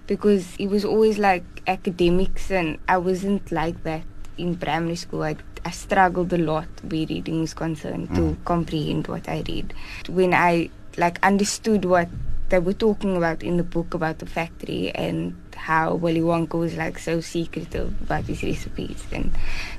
[0.07, 4.03] because he was always like academics and I wasn't like that
[4.37, 5.23] in primary school.
[5.23, 8.45] I, I struggled a lot where reading was concerned to Mm.
[8.45, 9.73] comprehend what I read.
[10.09, 12.09] When I like understood what
[12.49, 16.77] they were talking about in the book about the factory and how Willy Wonka was
[16.77, 19.31] like so secretive about his recipes and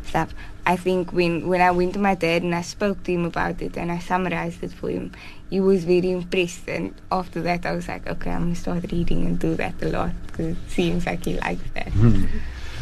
[0.06, 0.34] stuff.
[0.66, 3.62] I think when when I went to my dad and I spoke to him about
[3.62, 5.12] it and I summarized it for him,
[5.52, 6.68] he was very impressed.
[6.68, 9.89] And after that, I was like, okay, I'm gonna start reading and do that a
[9.89, 11.91] lot because it seems like he likes that.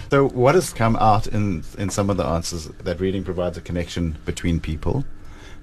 [0.10, 3.62] So, what has come out in in some of the answers that reading provides a
[3.62, 5.04] connection between people,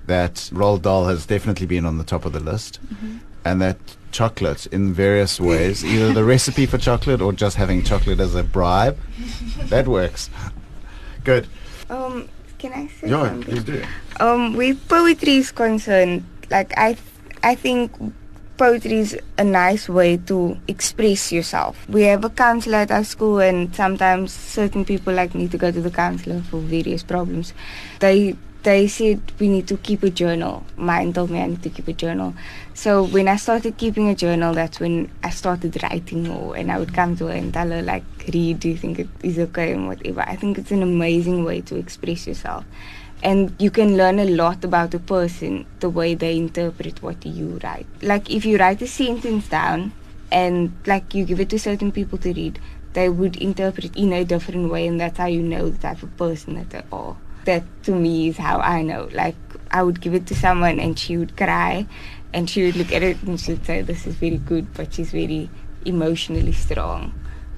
[0.07, 2.79] that Roald Dahl has definitely been on the top of the list,
[3.45, 3.79] and that
[4.13, 8.43] chocolate in various ways, either the recipe for chocolate or just having chocolate as a
[8.43, 8.99] bribe,
[9.65, 10.31] that works.
[11.25, 11.49] Good.
[11.91, 12.29] Um,
[12.59, 13.83] can I say Yeah, please do.
[14.21, 16.97] Um, where poetry is concerned, like I,
[17.43, 17.93] I think
[18.57, 21.89] poetry is a nice way to express yourself.
[21.89, 25.71] We have a counselor at our school, and sometimes certain people like need to go
[25.71, 27.53] to the counselor for various problems.
[28.01, 30.65] They they said we need to keep a journal.
[30.77, 32.35] Mine told me I need to keep a journal.
[32.75, 36.57] So when I started keeping a journal, that's when I started writing more.
[36.57, 39.09] And I would come to her and tell her like, "Read, do you think it
[39.23, 42.65] is okay and whatever?" I think it's an amazing way to express yourself
[43.23, 47.59] and you can learn a lot about a person the way they interpret what you
[47.63, 47.87] write.
[48.03, 49.93] Like if you write a sentence down
[50.31, 52.61] and like you give it to certain people to read
[52.93, 56.17] they would interpret in a different way and that's how you know the type of
[56.17, 57.17] person that they are.
[57.45, 59.09] That to me is how i know.
[59.13, 59.37] Like
[59.71, 61.87] i would give it to someone and she would cry
[62.33, 65.11] and she would look at it and she'd say this is very good but she's
[65.11, 65.51] very
[65.85, 67.13] emotionally strong.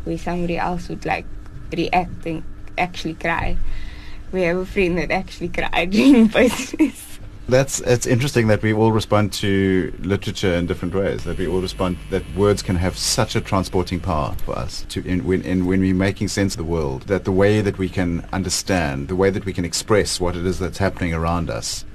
[0.05, 1.27] Where somebody else would like
[1.73, 2.43] react and
[2.77, 3.57] actually cry
[4.33, 7.18] we have a friend that actually cried during poetries.
[7.49, 11.24] That's it's interesting that we all respond to literature in different ways.
[11.24, 15.03] That we all respond that words can have such a transporting power for us to
[15.07, 17.05] in when in when we're making sense of the world.
[17.05, 20.45] That the way that we can understand, the way that we can express what it
[20.45, 21.87] is that's happening around us,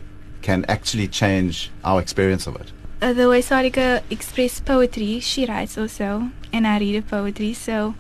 [0.42, 2.72] can actually change our experience of it.
[3.00, 7.54] Uh, the way Sarika express poetry, she writes also, and I read a poetry.
[7.54, 7.94] So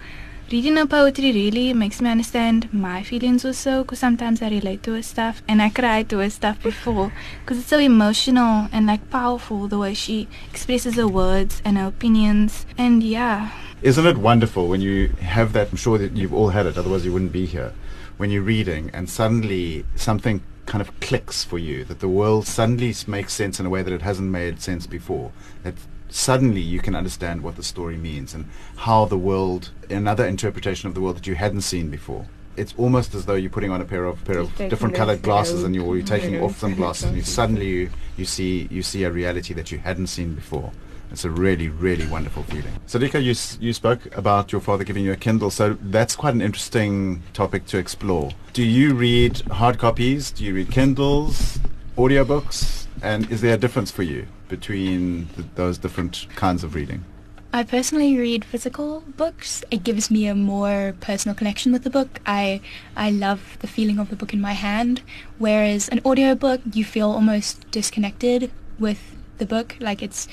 [0.53, 4.93] reading a poetry really makes me understand my feelings also because sometimes I relate to
[4.93, 9.09] her stuff and I cried to her stuff before because it's so emotional and like
[9.09, 13.49] powerful the way she expresses her words and her opinions and yeah.
[13.81, 15.71] Isn't it wonderful when you have that?
[15.71, 17.73] I'm sure that you've all had it, otherwise you wouldn't be here.
[18.17, 22.93] When you're reading and suddenly something kind of clicks for you, that the world suddenly
[23.07, 25.31] makes sense in a way that it hasn't made sense before.
[25.63, 25.73] That
[26.13, 28.45] suddenly you can understand what the story means and
[28.77, 32.27] how the world, another interpretation of the world that you hadn't seen before.
[32.55, 35.63] It's almost as though you're putting on a pair of pair of different colored glasses
[35.63, 39.03] and you're, you're taking off some glasses and you suddenly you, you see you see
[39.05, 40.71] a reality that you hadn't seen before.
[41.09, 42.73] It's a really, really wonderful feeling.
[42.87, 46.41] Sadika, you, you spoke about your father giving you a Kindle, so that's quite an
[46.41, 48.31] interesting topic to explore.
[48.53, 50.31] Do you read hard copies?
[50.31, 51.59] Do you read Kindles,
[51.97, 52.82] audiobooks?
[53.03, 54.25] And is there a difference for you?
[54.53, 57.03] between th- those different kinds of reading?
[57.51, 59.63] I personally read physical books.
[59.69, 62.19] It gives me a more personal connection with the book.
[62.25, 62.61] I
[62.95, 65.01] I love the feeling of the book in my hand,
[65.45, 69.01] whereas an audiobook you feel almost disconnected with
[69.39, 70.27] the book, like it's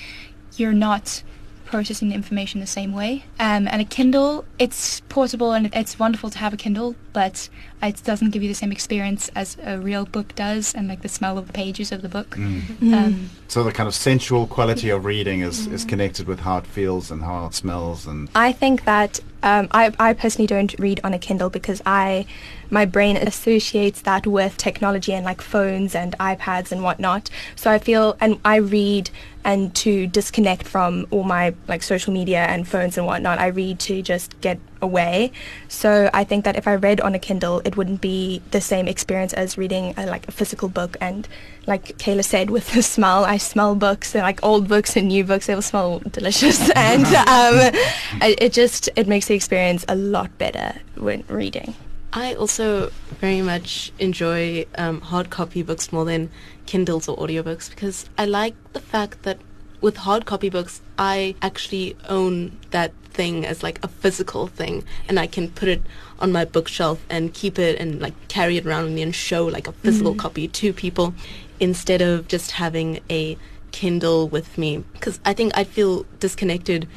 [0.56, 1.22] you're not
[1.70, 3.24] processing the information the same way.
[3.38, 7.48] Um, and a Kindle, it's portable and it's wonderful to have a Kindle, but
[7.82, 11.08] it doesn't give you the same experience as a real book does, and like the
[11.08, 12.30] smell of the pages of the book.
[12.30, 12.60] Mm.
[12.60, 12.94] Mm.
[12.94, 16.66] Um, so the kind of sensual quality of reading is, is connected with how it
[16.66, 18.28] feels and how it smells and.
[18.34, 22.26] I think that um, I, I personally don't read on a Kindle because I
[22.70, 27.30] my brain associates that with technology and like phones and iPads and whatnot.
[27.56, 29.10] So I feel, and I read
[29.44, 33.38] and to disconnect from all my like social media and phones and whatnot.
[33.38, 35.32] I read to just get away.
[35.68, 38.86] So I think that if I read on a Kindle, it wouldn't be the same
[38.86, 40.96] experience as reading a, like a physical book.
[41.00, 41.26] And
[41.66, 45.24] like Kayla said, with the smell, I smell books and like old books and new
[45.24, 45.46] books.
[45.46, 47.72] They will smell delicious, and um,
[48.22, 51.74] it just it makes the experience a lot better when reading.
[52.12, 52.90] I also
[53.20, 56.30] very much enjoy um, hard copy books more than
[56.66, 59.38] Kindles or audiobooks because I like the fact that
[59.80, 65.18] with hard copy books, I actually own that thing as like a physical thing and
[65.18, 65.82] I can put it
[66.18, 69.46] on my bookshelf and keep it and like carry it around with me and show
[69.46, 70.18] like a physical Mhm.
[70.18, 71.14] copy to people
[71.60, 73.36] instead of just having a
[73.72, 76.88] Kindle with me because I think I'd feel disconnected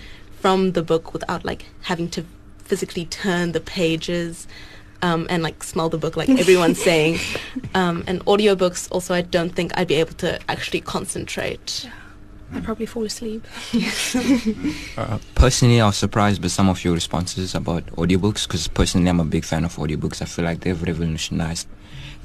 [0.41, 2.25] from the book without like having to
[2.63, 4.47] physically turn the pages
[5.03, 7.19] um, and like smell the book like everyone's saying.
[7.75, 11.87] Um, and audiobooks also I don't think I'd be able to actually concentrate.
[12.53, 13.45] I'd probably fall asleep.
[14.95, 19.19] Uh, personally, I was surprised by some of your responses about audiobooks because personally, I'm
[19.19, 20.21] a big fan of audiobooks.
[20.21, 21.67] I feel like they've revolutionized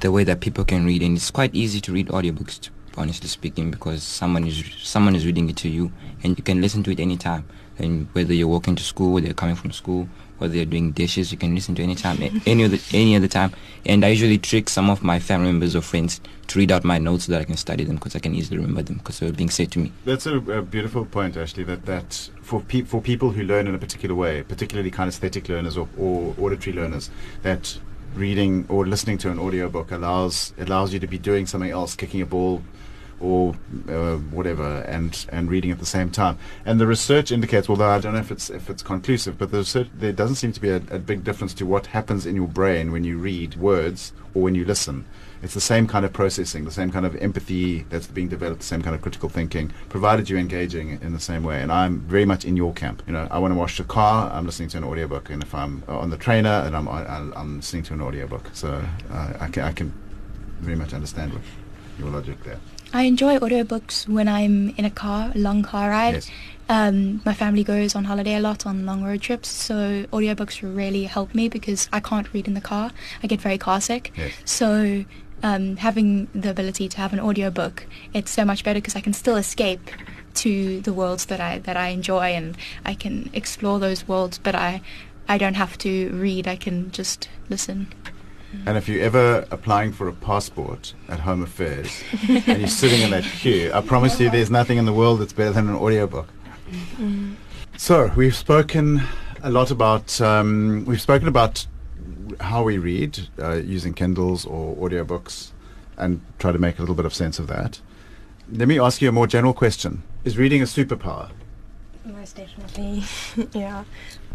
[0.01, 2.69] the way that people can read, and it's quite easy to read audiobooks, to,
[2.99, 5.91] honestly speaking, because someone is someone is reading it to you,
[6.23, 7.45] and you can listen to it anytime.
[7.77, 11.31] And whether you're walking to school, whether you're coming from school, whether you're doing dishes,
[11.31, 13.53] you can listen to any time, any other any other time.
[13.85, 16.97] And I usually trick some of my family members or friends to read out my
[16.97, 19.31] notes so that I can study them because I can easily remember them because they're
[19.31, 19.91] being said to me.
[20.05, 21.63] That's a, a beautiful point, actually.
[21.63, 25.77] That that for pe- for people who learn in a particular way, particularly kinesthetic learners
[25.77, 27.09] or, or auditory learners,
[27.43, 27.77] that
[28.15, 32.21] reading or listening to an audiobook allows allows you to be doing something else, kicking
[32.21, 32.61] a ball,
[33.19, 33.55] or
[33.87, 36.37] uh, whatever and and reading at the same time.
[36.65, 39.59] And the research indicates, although I don't know if it's if it's conclusive, but the
[39.59, 42.47] research, there doesn't seem to be a, a big difference to what happens in your
[42.47, 45.05] brain when you read words or when you listen.
[45.41, 48.65] It's the same kind of processing, the same kind of empathy that's being developed, the
[48.65, 51.61] same kind of critical thinking, provided you're engaging in the same way.
[51.61, 53.03] And I'm very much in your camp.
[53.07, 55.55] You know, I want to wash the car, I'm listening to an audiobook, and if
[55.55, 58.49] I'm on the trainer, and I'm I'm listening to an audiobook.
[58.53, 59.93] So uh, I can I can
[60.59, 61.31] very much understand
[61.97, 62.59] your logic there.
[62.91, 66.15] I enjoy audiobooks when I'm in a car, a long car ride.
[66.15, 66.31] Yes.
[66.67, 71.05] Um, my family goes on holiday a lot on long road trips, so audiobooks really
[71.05, 72.91] help me because I can't read in the car.
[73.23, 74.11] I get very car sick.
[74.15, 74.33] Yes.
[74.45, 75.05] So
[75.41, 79.13] um, having the ability to have an audiobook, it's so much better because I can
[79.13, 79.89] still escape
[80.35, 84.55] to the worlds that I that I enjoy and I can explore those worlds, but
[84.55, 84.81] I
[85.27, 86.47] I don't have to read.
[86.47, 87.87] I can just listen.
[88.65, 93.11] And if you're ever applying for a passport at Home Affairs and you're sitting in
[93.11, 96.27] that queue, I promise you there's nothing in the world that's better than an audiobook.
[97.77, 99.01] So we've spoken
[99.43, 101.65] a lot about um, we've spoken about
[102.39, 105.51] how we read uh, using Kindles or audiobooks
[105.97, 107.79] and try to make a little bit of sense of that.
[108.51, 111.29] Let me ask you a more general question: Is reading a superpower?
[112.05, 113.03] Most definitely,
[113.53, 113.83] yeah.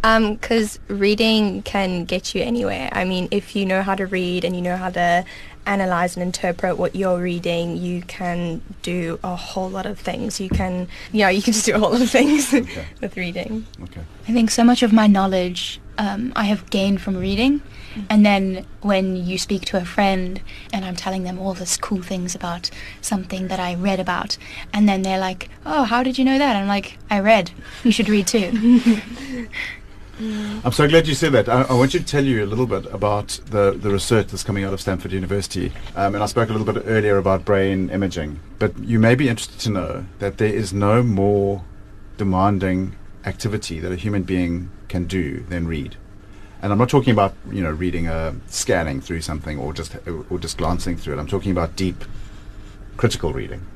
[0.04, 2.90] Because reading can get you anywhere.
[2.92, 5.24] I mean, if you know how to read and you know how to
[5.64, 10.38] analyze and interpret what you're reading, you can do a whole lot of things.
[10.40, 12.86] You can, yeah, you can just do a whole lot of things Okay.
[13.00, 13.66] with reading.
[13.82, 14.02] Okay.
[14.28, 17.62] I think so much of my knowledge um, I have gained from reading.
[18.10, 20.40] And then when you speak to a friend
[20.72, 22.68] and I'm telling them all this cool things about
[23.00, 24.36] something that I read about,
[24.72, 26.56] and then they're like, oh, how did you know that?
[26.56, 27.52] I'm like, I read.
[27.84, 28.90] You should read too.
[30.18, 31.48] I'm so glad you said that.
[31.48, 34.44] I, I want you to tell you a little bit about the, the research that's
[34.44, 35.72] coming out of Stanford University.
[35.96, 38.38] Um, and I spoke a little bit earlier about brain imaging.
[38.58, 41.64] But you may be interested to know that there is no more
[42.16, 42.94] demanding
[43.24, 45.96] activity that a human being can do than read.
[46.62, 49.96] And I'm not talking about you know reading a scanning through something or just
[50.30, 51.18] or just glancing through it.
[51.18, 52.04] I'm talking about deep
[52.96, 53.66] critical reading.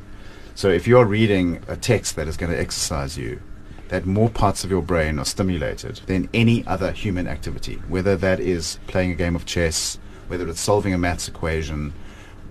[0.55, 3.41] So if you're reading a text that is going to exercise you,
[3.89, 8.41] that more parts of your brain are stimulated than any other human activity, whether that
[8.41, 11.93] is playing a game of chess, whether it's solving a maths equation,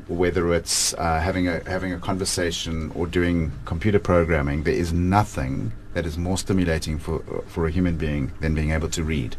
[0.08, 4.64] whether it's uh, having a having a conversation or doing computer programming.
[4.64, 8.90] There is nothing that is more stimulating for for a human being than being able
[8.90, 9.36] to read,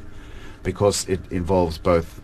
[0.62, 2.20] because it involves both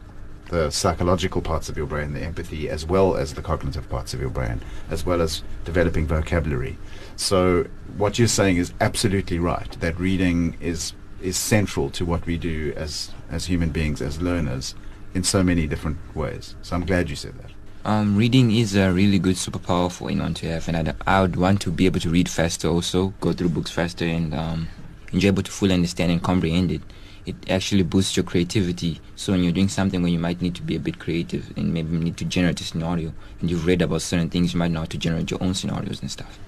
[0.51, 4.21] the psychological parts of your brain, the empathy, as well as the cognitive parts of
[4.21, 4.61] your brain,
[4.91, 6.77] as well as developing vocabulary.
[7.17, 9.71] So what you're saying is absolutely right.
[9.81, 10.93] That reading is
[11.23, 14.75] is central to what we do as as human beings, as learners,
[15.15, 16.55] in so many different ways.
[16.63, 17.51] So I'm glad you said that.
[17.87, 21.37] Um, reading is a really good superpower for anyone to have, and I'd, I would
[21.37, 24.69] want to be able to read faster, also go through books faster, and um,
[25.13, 26.81] enjoy able to fully understand and comprehend it.
[27.27, 29.01] It actually boosts your creativity.
[29.17, 31.73] So when you're doing something where you might need to be a bit creative and
[31.73, 34.81] maybe need to generate a scenario, and you've read about certain things, you might know
[34.81, 36.39] how to generate your own scenarios and stuff.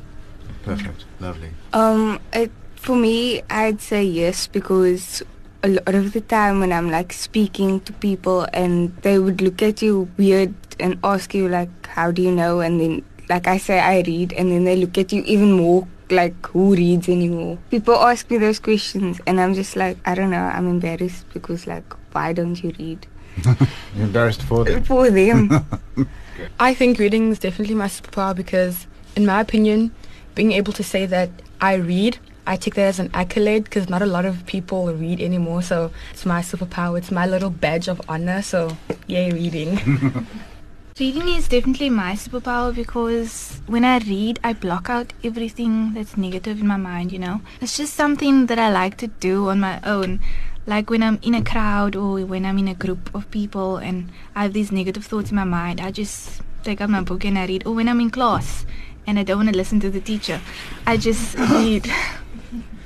[0.66, 1.04] Perfect.
[1.20, 1.50] Lovely.
[1.72, 5.22] Um, it, for me, I'd say yes because
[5.62, 9.62] a lot of the time when I'm like speaking to people and they would look
[9.62, 12.60] at you weird and ask you like, how do you know?
[12.60, 15.86] And then like I say, I read, and then they look at you even more
[16.10, 17.58] like who reads anymore.
[17.70, 20.44] People ask me those questions, and I'm just like, I don't know.
[20.44, 23.06] I'm embarrassed because like, why don't you read?
[23.44, 24.82] You're embarrassed for them.
[24.84, 25.66] For them.
[26.60, 28.86] I think reading is definitely my superpower because,
[29.16, 29.92] in my opinion,
[30.36, 31.30] being able to say that
[31.60, 35.20] I read, I take that as an accolade because not a lot of people read
[35.20, 35.62] anymore.
[35.62, 36.98] So it's my superpower.
[36.98, 38.42] It's my little badge of honor.
[38.42, 38.76] So
[39.08, 40.26] yay, reading.
[40.98, 46.58] Reading is definitely my superpower because when I read, I block out everything that's negative
[46.58, 47.42] in my mind, you know?
[47.60, 50.20] It's just something that I like to do on my own.
[50.66, 54.10] Like when I'm in a crowd or when I'm in a group of people and
[54.34, 57.38] I have these negative thoughts in my mind, I just take out my book and
[57.38, 57.66] I read.
[57.66, 58.64] Or when I'm in class
[59.06, 60.40] and I don't want to listen to the teacher,
[60.86, 61.86] I just read.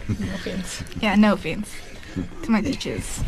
[0.08, 0.82] no offense.
[1.00, 1.72] Yeah, no offense
[2.42, 3.20] to my teachers.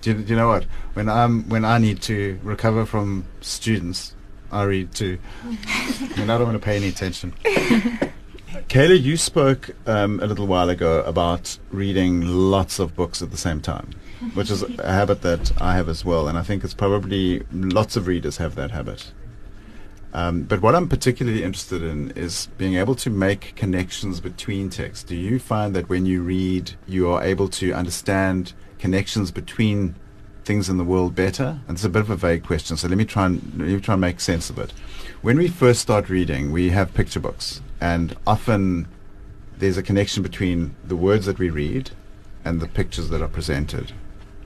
[0.00, 0.64] Do you, do you know what?
[0.94, 4.14] When I'm when I need to recover from students,
[4.50, 5.18] I read too.
[6.16, 7.34] and I don't want to pay any attention.
[8.68, 13.36] Kayla, you spoke um, a little while ago about reading lots of books at the
[13.36, 13.90] same time,
[14.34, 17.96] which is a habit that I have as well, and I think it's probably lots
[17.96, 19.12] of readers have that habit.
[20.12, 25.04] Um, but what I'm particularly interested in is being able to make connections between texts.
[25.04, 29.94] Do you find that when you read, you are able to understand connections between
[30.44, 31.60] things in the world better?
[31.68, 33.80] And it's a bit of a vague question, so let me try and let me
[33.80, 34.72] try and make sense of it.
[35.22, 38.88] When we first start reading, we have picture books, and often
[39.58, 41.90] there's a connection between the words that we read
[42.44, 43.92] and the pictures that are presented.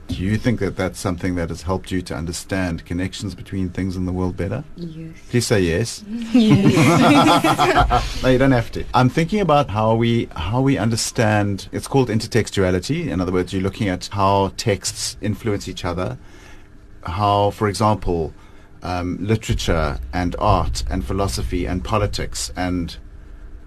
[0.07, 3.95] Do you think that that's something that has helped you to understand connections between things
[3.95, 4.63] in the world better?
[4.75, 5.17] Yes.
[5.29, 6.03] Please say yes.
[6.31, 6.73] Yes.
[8.23, 8.85] no, you don't have to.
[8.93, 11.67] I'm thinking about how we how we understand.
[11.71, 13.07] It's called intertextuality.
[13.07, 16.17] In other words, you're looking at how texts influence each other.
[17.03, 18.33] How, for example,
[18.83, 22.97] um, literature and art and philosophy and politics and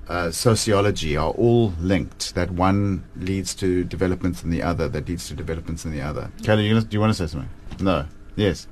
[0.08, 2.34] uh, sociology are all linked.
[2.34, 4.88] That one leads to developments in the other.
[4.88, 6.30] That leads to developments in the other.
[6.42, 7.50] Kelly, you, do you want to say something?
[7.80, 8.06] No.
[8.36, 8.68] Yes.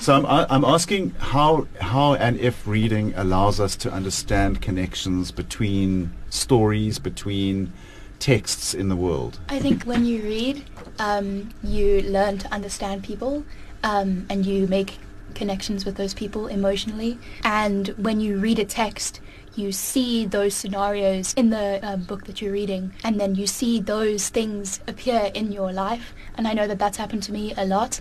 [0.00, 6.12] So I'm, I'm asking how how and if reading allows us to understand connections between
[6.30, 7.72] stories, between
[8.20, 9.40] texts in the world.
[9.48, 10.64] I think when you read,
[11.00, 13.44] um, you learn to understand people
[13.82, 14.98] um, and you make
[15.34, 17.18] connections with those people emotionally.
[17.42, 19.20] And when you read a text,
[19.54, 23.80] you see those scenarios in the uh, book that you're reading, and then you see
[23.80, 26.14] those things appear in your life.
[26.36, 28.00] And I know that that's happened to me a lot.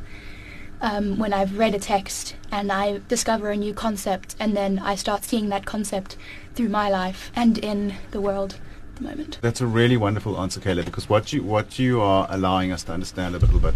[0.84, 4.95] Um, when I've read a text and I discover a new concept, and then I
[4.95, 6.18] start seeing that concept
[6.56, 8.58] through my life and in the world
[8.89, 9.38] at the moment.
[9.41, 12.93] That's a really wonderful answer, Kayla, because what you what you are allowing us to
[12.93, 13.76] understand a little bit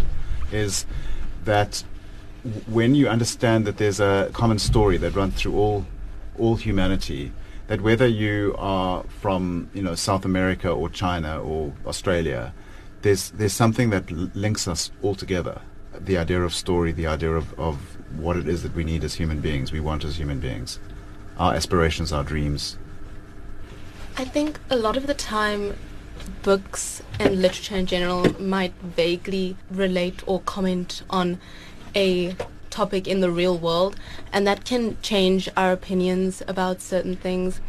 [0.51, 0.87] is
[1.43, 1.83] that
[2.67, 5.85] when you understand that there's a common story that runs through all
[6.39, 7.31] all humanity,
[7.67, 12.53] that whether you are from you know South America or China or Australia,
[13.01, 15.61] there's there's something that links us all together.
[15.99, 17.77] The idea of story, the idea of, of
[18.17, 20.79] what it is that we need as human beings, we want as human beings,
[21.37, 22.77] our aspirations, our dreams,
[24.17, 25.75] I think a lot of the time,
[26.41, 31.37] books and literature in general might vaguely relate or comment on
[31.93, 32.33] a
[32.75, 33.95] topic in the real world,
[34.33, 37.61] and that can change our opinions about certain things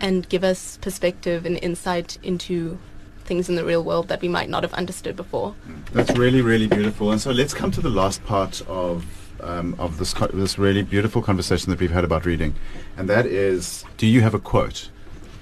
[0.00, 2.78] and give us perspective and insight into
[3.24, 5.54] things in the real world that we might not have understood before.
[5.92, 7.12] That's really, really beautiful.
[7.12, 9.04] And so let's come to the last part of
[9.40, 12.54] um, of this co- this really beautiful conversation that we've had about reading,
[12.96, 14.90] and that is: Do you have a quote?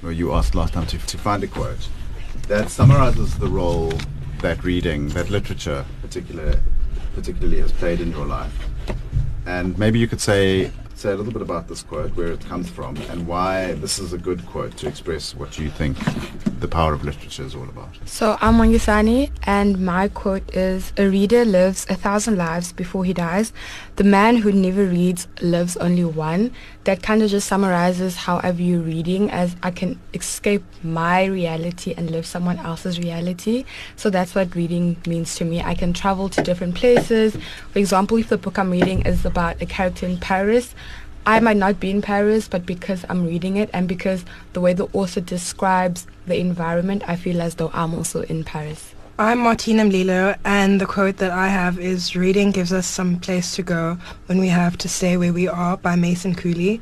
[0.02, 1.88] Well, you asked last time to, to find a quote
[2.48, 3.92] that summarizes the role
[4.40, 6.60] that reading, that literature, particular,
[7.14, 8.52] particularly, has played in your life.
[9.46, 10.70] And maybe you could say
[11.02, 14.12] say a little bit about this quote, where it comes from, and why this is
[14.12, 15.96] a good quote to express what you think
[16.60, 17.98] the power of literature is all about.
[18.04, 23.12] So I'm Wangisani, and my quote is A reader lives a thousand lives before he
[23.12, 23.52] dies.
[23.96, 26.52] The man who never reads lives only one.
[26.84, 31.94] That kind of just summarizes how I view reading as I can escape my reality
[31.96, 33.64] and live someone else's reality.
[33.94, 35.62] So that's what reading means to me.
[35.62, 37.36] I can travel to different places.
[37.70, 40.74] For example, if the book I'm reading is about a character in Paris,
[41.24, 44.24] I might not be in Paris, but because I'm reading it and because
[44.54, 48.92] the way the author describes the environment, I feel as though I'm also in Paris.
[49.18, 53.54] I'm Martina Mlilo, and the quote that I have is Reading gives us some place
[53.56, 56.80] to go when we have to stay where we are by Mason Cooley.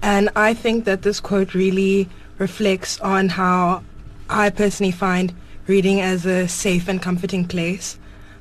[0.00, 2.08] And I think that this quote really
[2.38, 3.84] reflects on how
[4.30, 5.34] I personally find
[5.66, 7.98] reading as a safe and comforting place.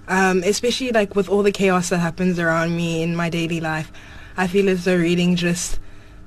[0.07, 3.91] Um, especially like with all the chaos that happens around me in my daily life.
[4.37, 5.79] I feel as though reading just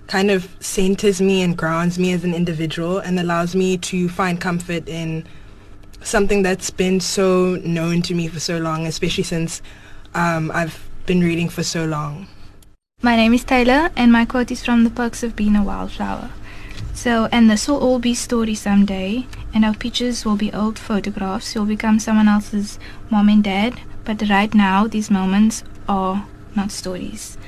[0.07, 4.39] kind of centers me and grounds me as an individual and allows me to find
[4.39, 5.27] comfort in
[6.03, 9.63] something that's been so known to me for so long, especially since
[10.15, 12.27] um, I've been reading for so long.
[13.03, 16.31] My name is Taylor, and my quote is from The Perks of Being a Wildflower.
[16.95, 21.55] So, and this will all be story someday, and our pictures will be old photographs.
[21.55, 22.79] You'll become someone else's
[23.09, 27.39] mom and dad, but right now, these moments are not stories.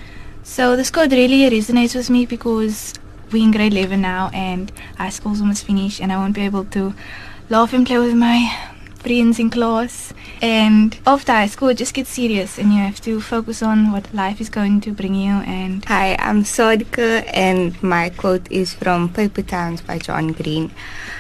[0.43, 2.95] So, this quote really resonates with me because
[3.31, 6.65] we're in grade 11 now, and high school's almost finished, and I won't be able
[6.67, 6.95] to
[7.53, 8.39] laugh and play with my
[9.01, 10.15] friends in class.
[10.41, 14.15] And after high school, it just gets serious, and you have to focus on what
[14.15, 15.35] life is going to bring you.
[15.57, 20.71] And Hi, I'm Sadika, and my quote is from Paper Towns by John Green.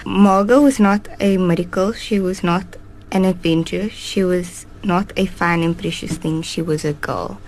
[0.06, 1.92] Margot was not a miracle.
[1.92, 2.64] She was not
[3.10, 3.90] an adventure.
[3.90, 6.40] She was not a fine and precious thing.
[6.40, 7.42] She was a girl.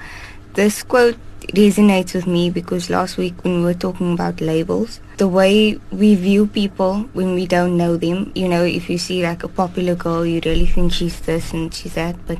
[0.52, 1.16] This quote
[1.52, 6.14] resonates with me because last week when we were talking about labels, the way we
[6.14, 9.94] view people when we don't know them, you know, if you see like a popular
[9.94, 12.38] girl, you really think she's this and she's that, but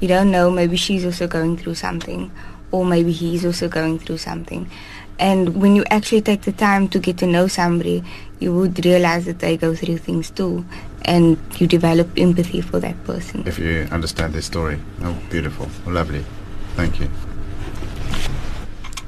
[0.00, 2.30] you don't know, maybe she's also going through something,
[2.70, 4.70] or maybe he's also going through something.
[5.18, 8.02] And when you actually take the time to get to know somebody,
[8.40, 10.64] you would realize that they go through things too,
[11.02, 13.44] and you develop empathy for that person.
[13.46, 14.80] If you understand their story.
[15.02, 15.68] Oh, beautiful.
[15.86, 16.24] Lovely.
[16.74, 17.08] Thank you.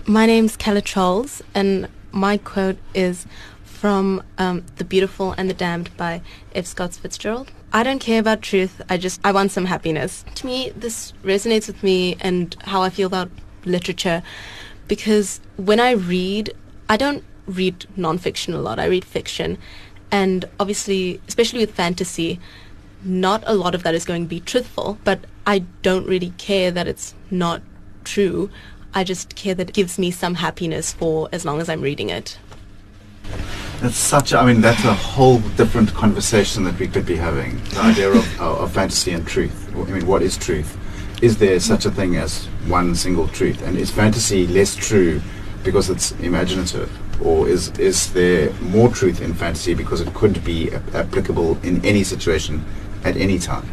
[0.08, 3.26] My name's Keller Charles, and my quote is
[3.64, 6.22] from um, The Beautiful and the Damned by
[6.54, 6.64] F.
[6.64, 7.50] Scott Fitzgerald.
[7.72, 10.24] I don't care about truth, I just, I want some happiness.
[10.36, 13.30] To me, this resonates with me and how I feel about
[13.64, 14.22] literature
[14.86, 16.54] because when I read,
[16.88, 19.58] I don't read nonfiction a lot, I read fiction.
[20.12, 22.38] And obviously, especially with fantasy,
[23.02, 26.70] not a lot of that is going to be truthful, but I don't really care
[26.70, 27.60] that it's not
[28.04, 28.50] true.
[28.96, 32.08] I just care that it gives me some happiness for as long as I'm reading
[32.08, 32.38] it.
[33.82, 34.32] That's such.
[34.32, 37.62] A, I mean, that's a whole different conversation that we could be having.
[37.74, 39.70] The idea of, of, fantasy and truth.
[39.76, 40.78] I mean, what is truth?
[41.20, 43.60] Is there such a thing as one single truth?
[43.60, 45.20] And is fantasy less true
[45.62, 46.90] because it's imaginative,
[47.22, 51.84] or is is there more truth in fantasy because it could be a- applicable in
[51.84, 52.64] any situation
[53.04, 53.68] at any time?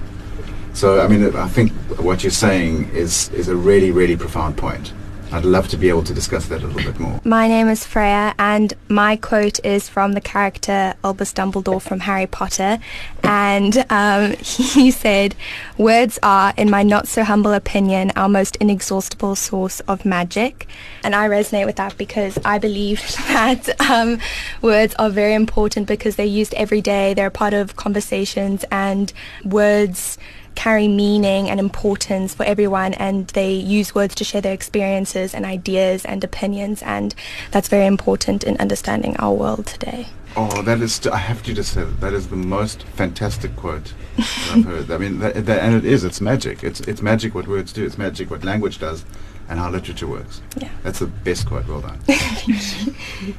[0.74, 4.92] So, I mean, I think what you're saying is is a really, really profound point.
[5.34, 7.20] I'd love to be able to discuss that a little bit more.
[7.24, 12.28] My name is Freya, and my quote is from the character Albus Dumbledore from Harry
[12.28, 12.78] Potter.
[13.24, 15.34] And um, he said,
[15.76, 20.68] Words are, in my not so humble opinion, our most inexhaustible source of magic.
[21.04, 24.20] And I resonate with that because I believe that um,
[24.62, 29.12] words are very important because they're used every day, they're a part of conversations, and
[29.44, 30.20] words
[30.56, 35.46] carry meaning and importance for everyone and they use words to share their experiences and
[35.46, 37.16] ideas and opinions and
[37.52, 40.08] that's very important in understanding our world today.
[40.36, 43.94] Oh, that is, I have to just say that, that is the most fantastic quote
[44.18, 44.92] that I've heard.
[44.92, 46.64] I mean, that, that, and it is, it's magic.
[46.64, 49.06] It's, it's magic what words do, it's magic what language does,
[49.48, 50.42] and how literature works.
[50.58, 50.70] Yeah.
[50.82, 52.00] That's the best quote, well done.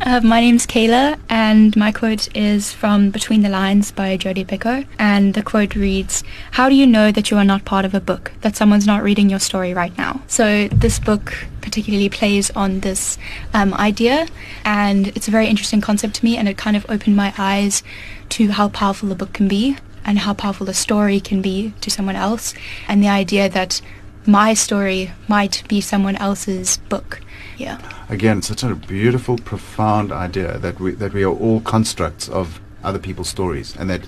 [0.00, 4.86] Uh, my name's Kayla, and my quote is from Between the Lines by Jodi Picoult.
[4.98, 8.00] And the quote reads, How do you know that you are not part of a
[8.00, 10.20] book, that someone's not reading your story right now?
[10.26, 13.18] So this book particularly plays on this
[13.52, 14.26] um, idea,
[14.64, 17.82] and it's a very interesting concept to me, and it kind of opened my eyes
[18.30, 21.90] to how powerful a book can be and how powerful a story can be to
[21.90, 22.52] someone else,
[22.88, 23.80] and the idea that
[24.26, 27.20] my story might be someone else's book.
[27.56, 27.78] Yeah.
[28.08, 32.98] Again, such a beautiful, profound idea that we, that we are all constructs of other
[32.98, 34.02] people's stories, and that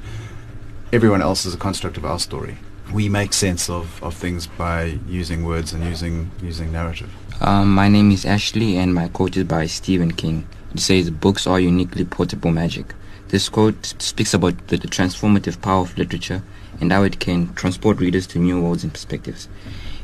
[0.92, 2.58] everyone else is a construct of our story.
[2.92, 7.10] We make sense of, of things by using words and using, using narrative.
[7.40, 10.46] Um, my name is Ashley, and my quote is by Stephen King.
[10.72, 12.94] It says, Books are uniquely portable magic.
[13.28, 16.42] This quote speaks about the, the transformative power of literature
[16.80, 19.48] and how it can transport readers to new worlds and perspectives.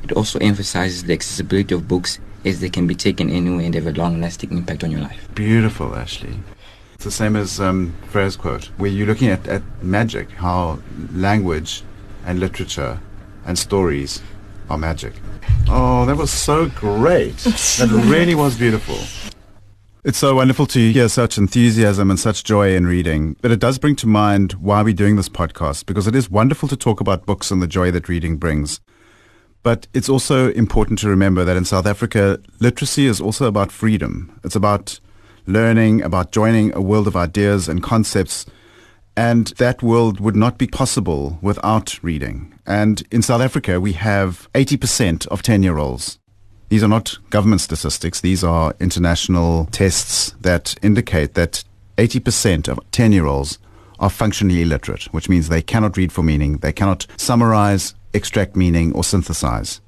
[0.02, 3.86] It also emphasizes the accessibility of books as they can be taken anywhere and have
[3.86, 5.28] a long-lasting impact on your life.
[5.34, 6.34] Beautiful, Ashley.
[6.94, 10.78] It's the same as um, Freya's quote, where you're looking at, at magic, how
[11.12, 11.82] language
[12.24, 13.00] and literature
[13.44, 14.22] and stories
[14.70, 15.12] are magic.
[15.68, 17.36] Oh, that was so great.
[17.36, 18.98] that really was beautiful.
[20.04, 23.36] It's so wonderful to hear such enthusiasm and such joy in reading.
[23.40, 26.68] But it does bring to mind why we're doing this podcast, because it is wonderful
[26.68, 28.80] to talk about books and the joy that reading brings.
[29.62, 34.38] But it's also important to remember that in South Africa, literacy is also about freedom.
[34.42, 34.98] It's about
[35.46, 38.46] learning, about joining a world of ideas and concepts.
[39.16, 42.54] And that world would not be possible without reading.
[42.66, 46.18] And in South Africa, we have 80% of 10-year-olds.
[46.68, 48.20] These are not government statistics.
[48.20, 51.62] These are international tests that indicate that
[51.98, 53.58] 80% of 10-year-olds
[54.00, 56.56] are functionally illiterate, which means they cannot read for meaning.
[56.58, 59.80] They cannot summarize, extract meaning, or synthesize.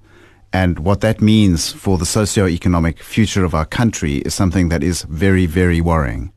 [0.53, 5.03] And what that means for the socio-economic future of our country is something that is
[5.03, 6.33] very, very worrying.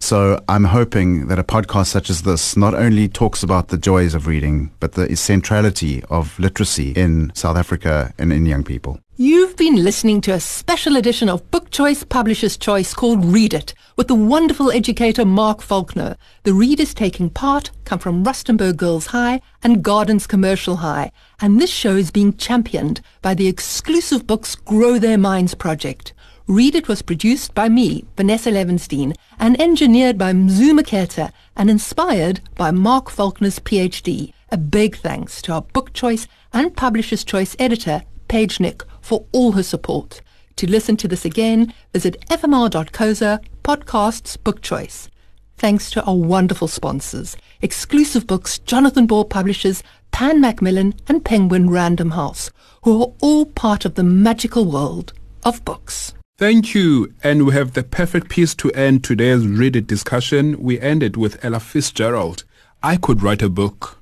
[0.00, 4.14] So I'm hoping that a podcast such as this not only talks about the joys
[4.14, 9.00] of reading, but the centrality of literacy in South Africa and in young people.
[9.16, 13.72] You've been listening to a special edition of Book Choice Publisher's Choice called Read It
[13.94, 16.16] with the wonderful educator Marc Falconer.
[16.42, 21.70] The readers taking part come from Rustenburg Girls High and Gardens Commercial High, and this
[21.70, 26.12] show is being championed by the exclusive books Grow Their Minds project.
[26.48, 32.40] Read It was produced by me, Vanessa Levenstein, and engineered by Mzu Maketa and inspired
[32.56, 34.32] by Marc Falconer's PhD.
[34.50, 39.62] A big thanks to our Book Choice and Publisher's Choice editor, Pagenick for all her
[39.62, 40.20] support.
[40.56, 45.08] To listen to this again, visit fmr.coza podcasts book choice.
[45.56, 52.12] Thanks to our wonderful sponsors, exclusive books Jonathan Ball Publishers, Pan Macmillan and Penguin Random
[52.12, 52.50] House,
[52.82, 55.12] who are all part of the magical world
[55.44, 56.14] of books.
[56.36, 57.12] Thank you.
[57.22, 60.60] And we have the perfect piece to end today's Read It discussion.
[60.60, 62.44] We ended with Ella Fitzgerald.
[62.82, 63.98] I could write a book.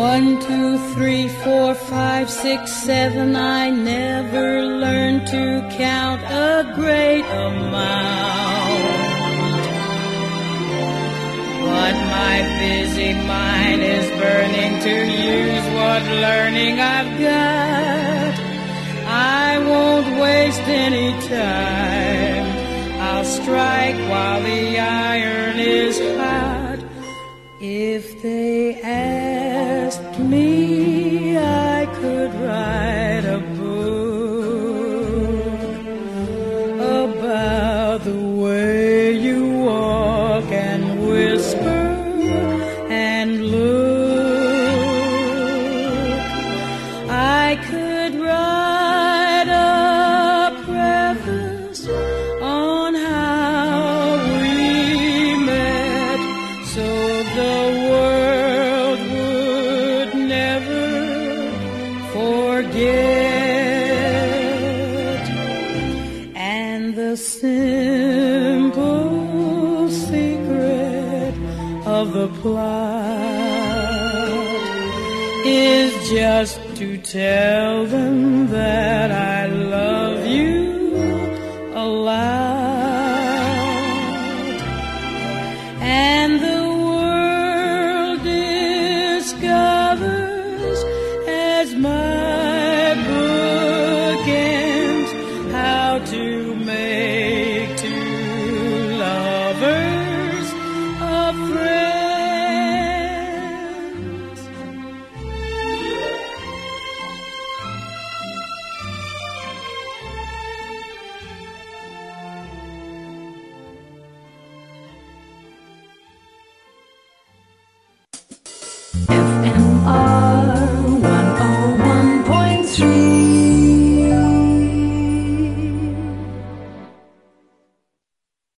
[0.00, 3.36] One, two, three, four, five, six, seven.
[3.36, 8.80] I never learned to count a great amount.
[11.66, 14.96] But my busy mind is burning to
[15.36, 18.34] use what learning I've got.
[19.06, 21.69] I won't waste any time.
[77.10, 78.29] Tell them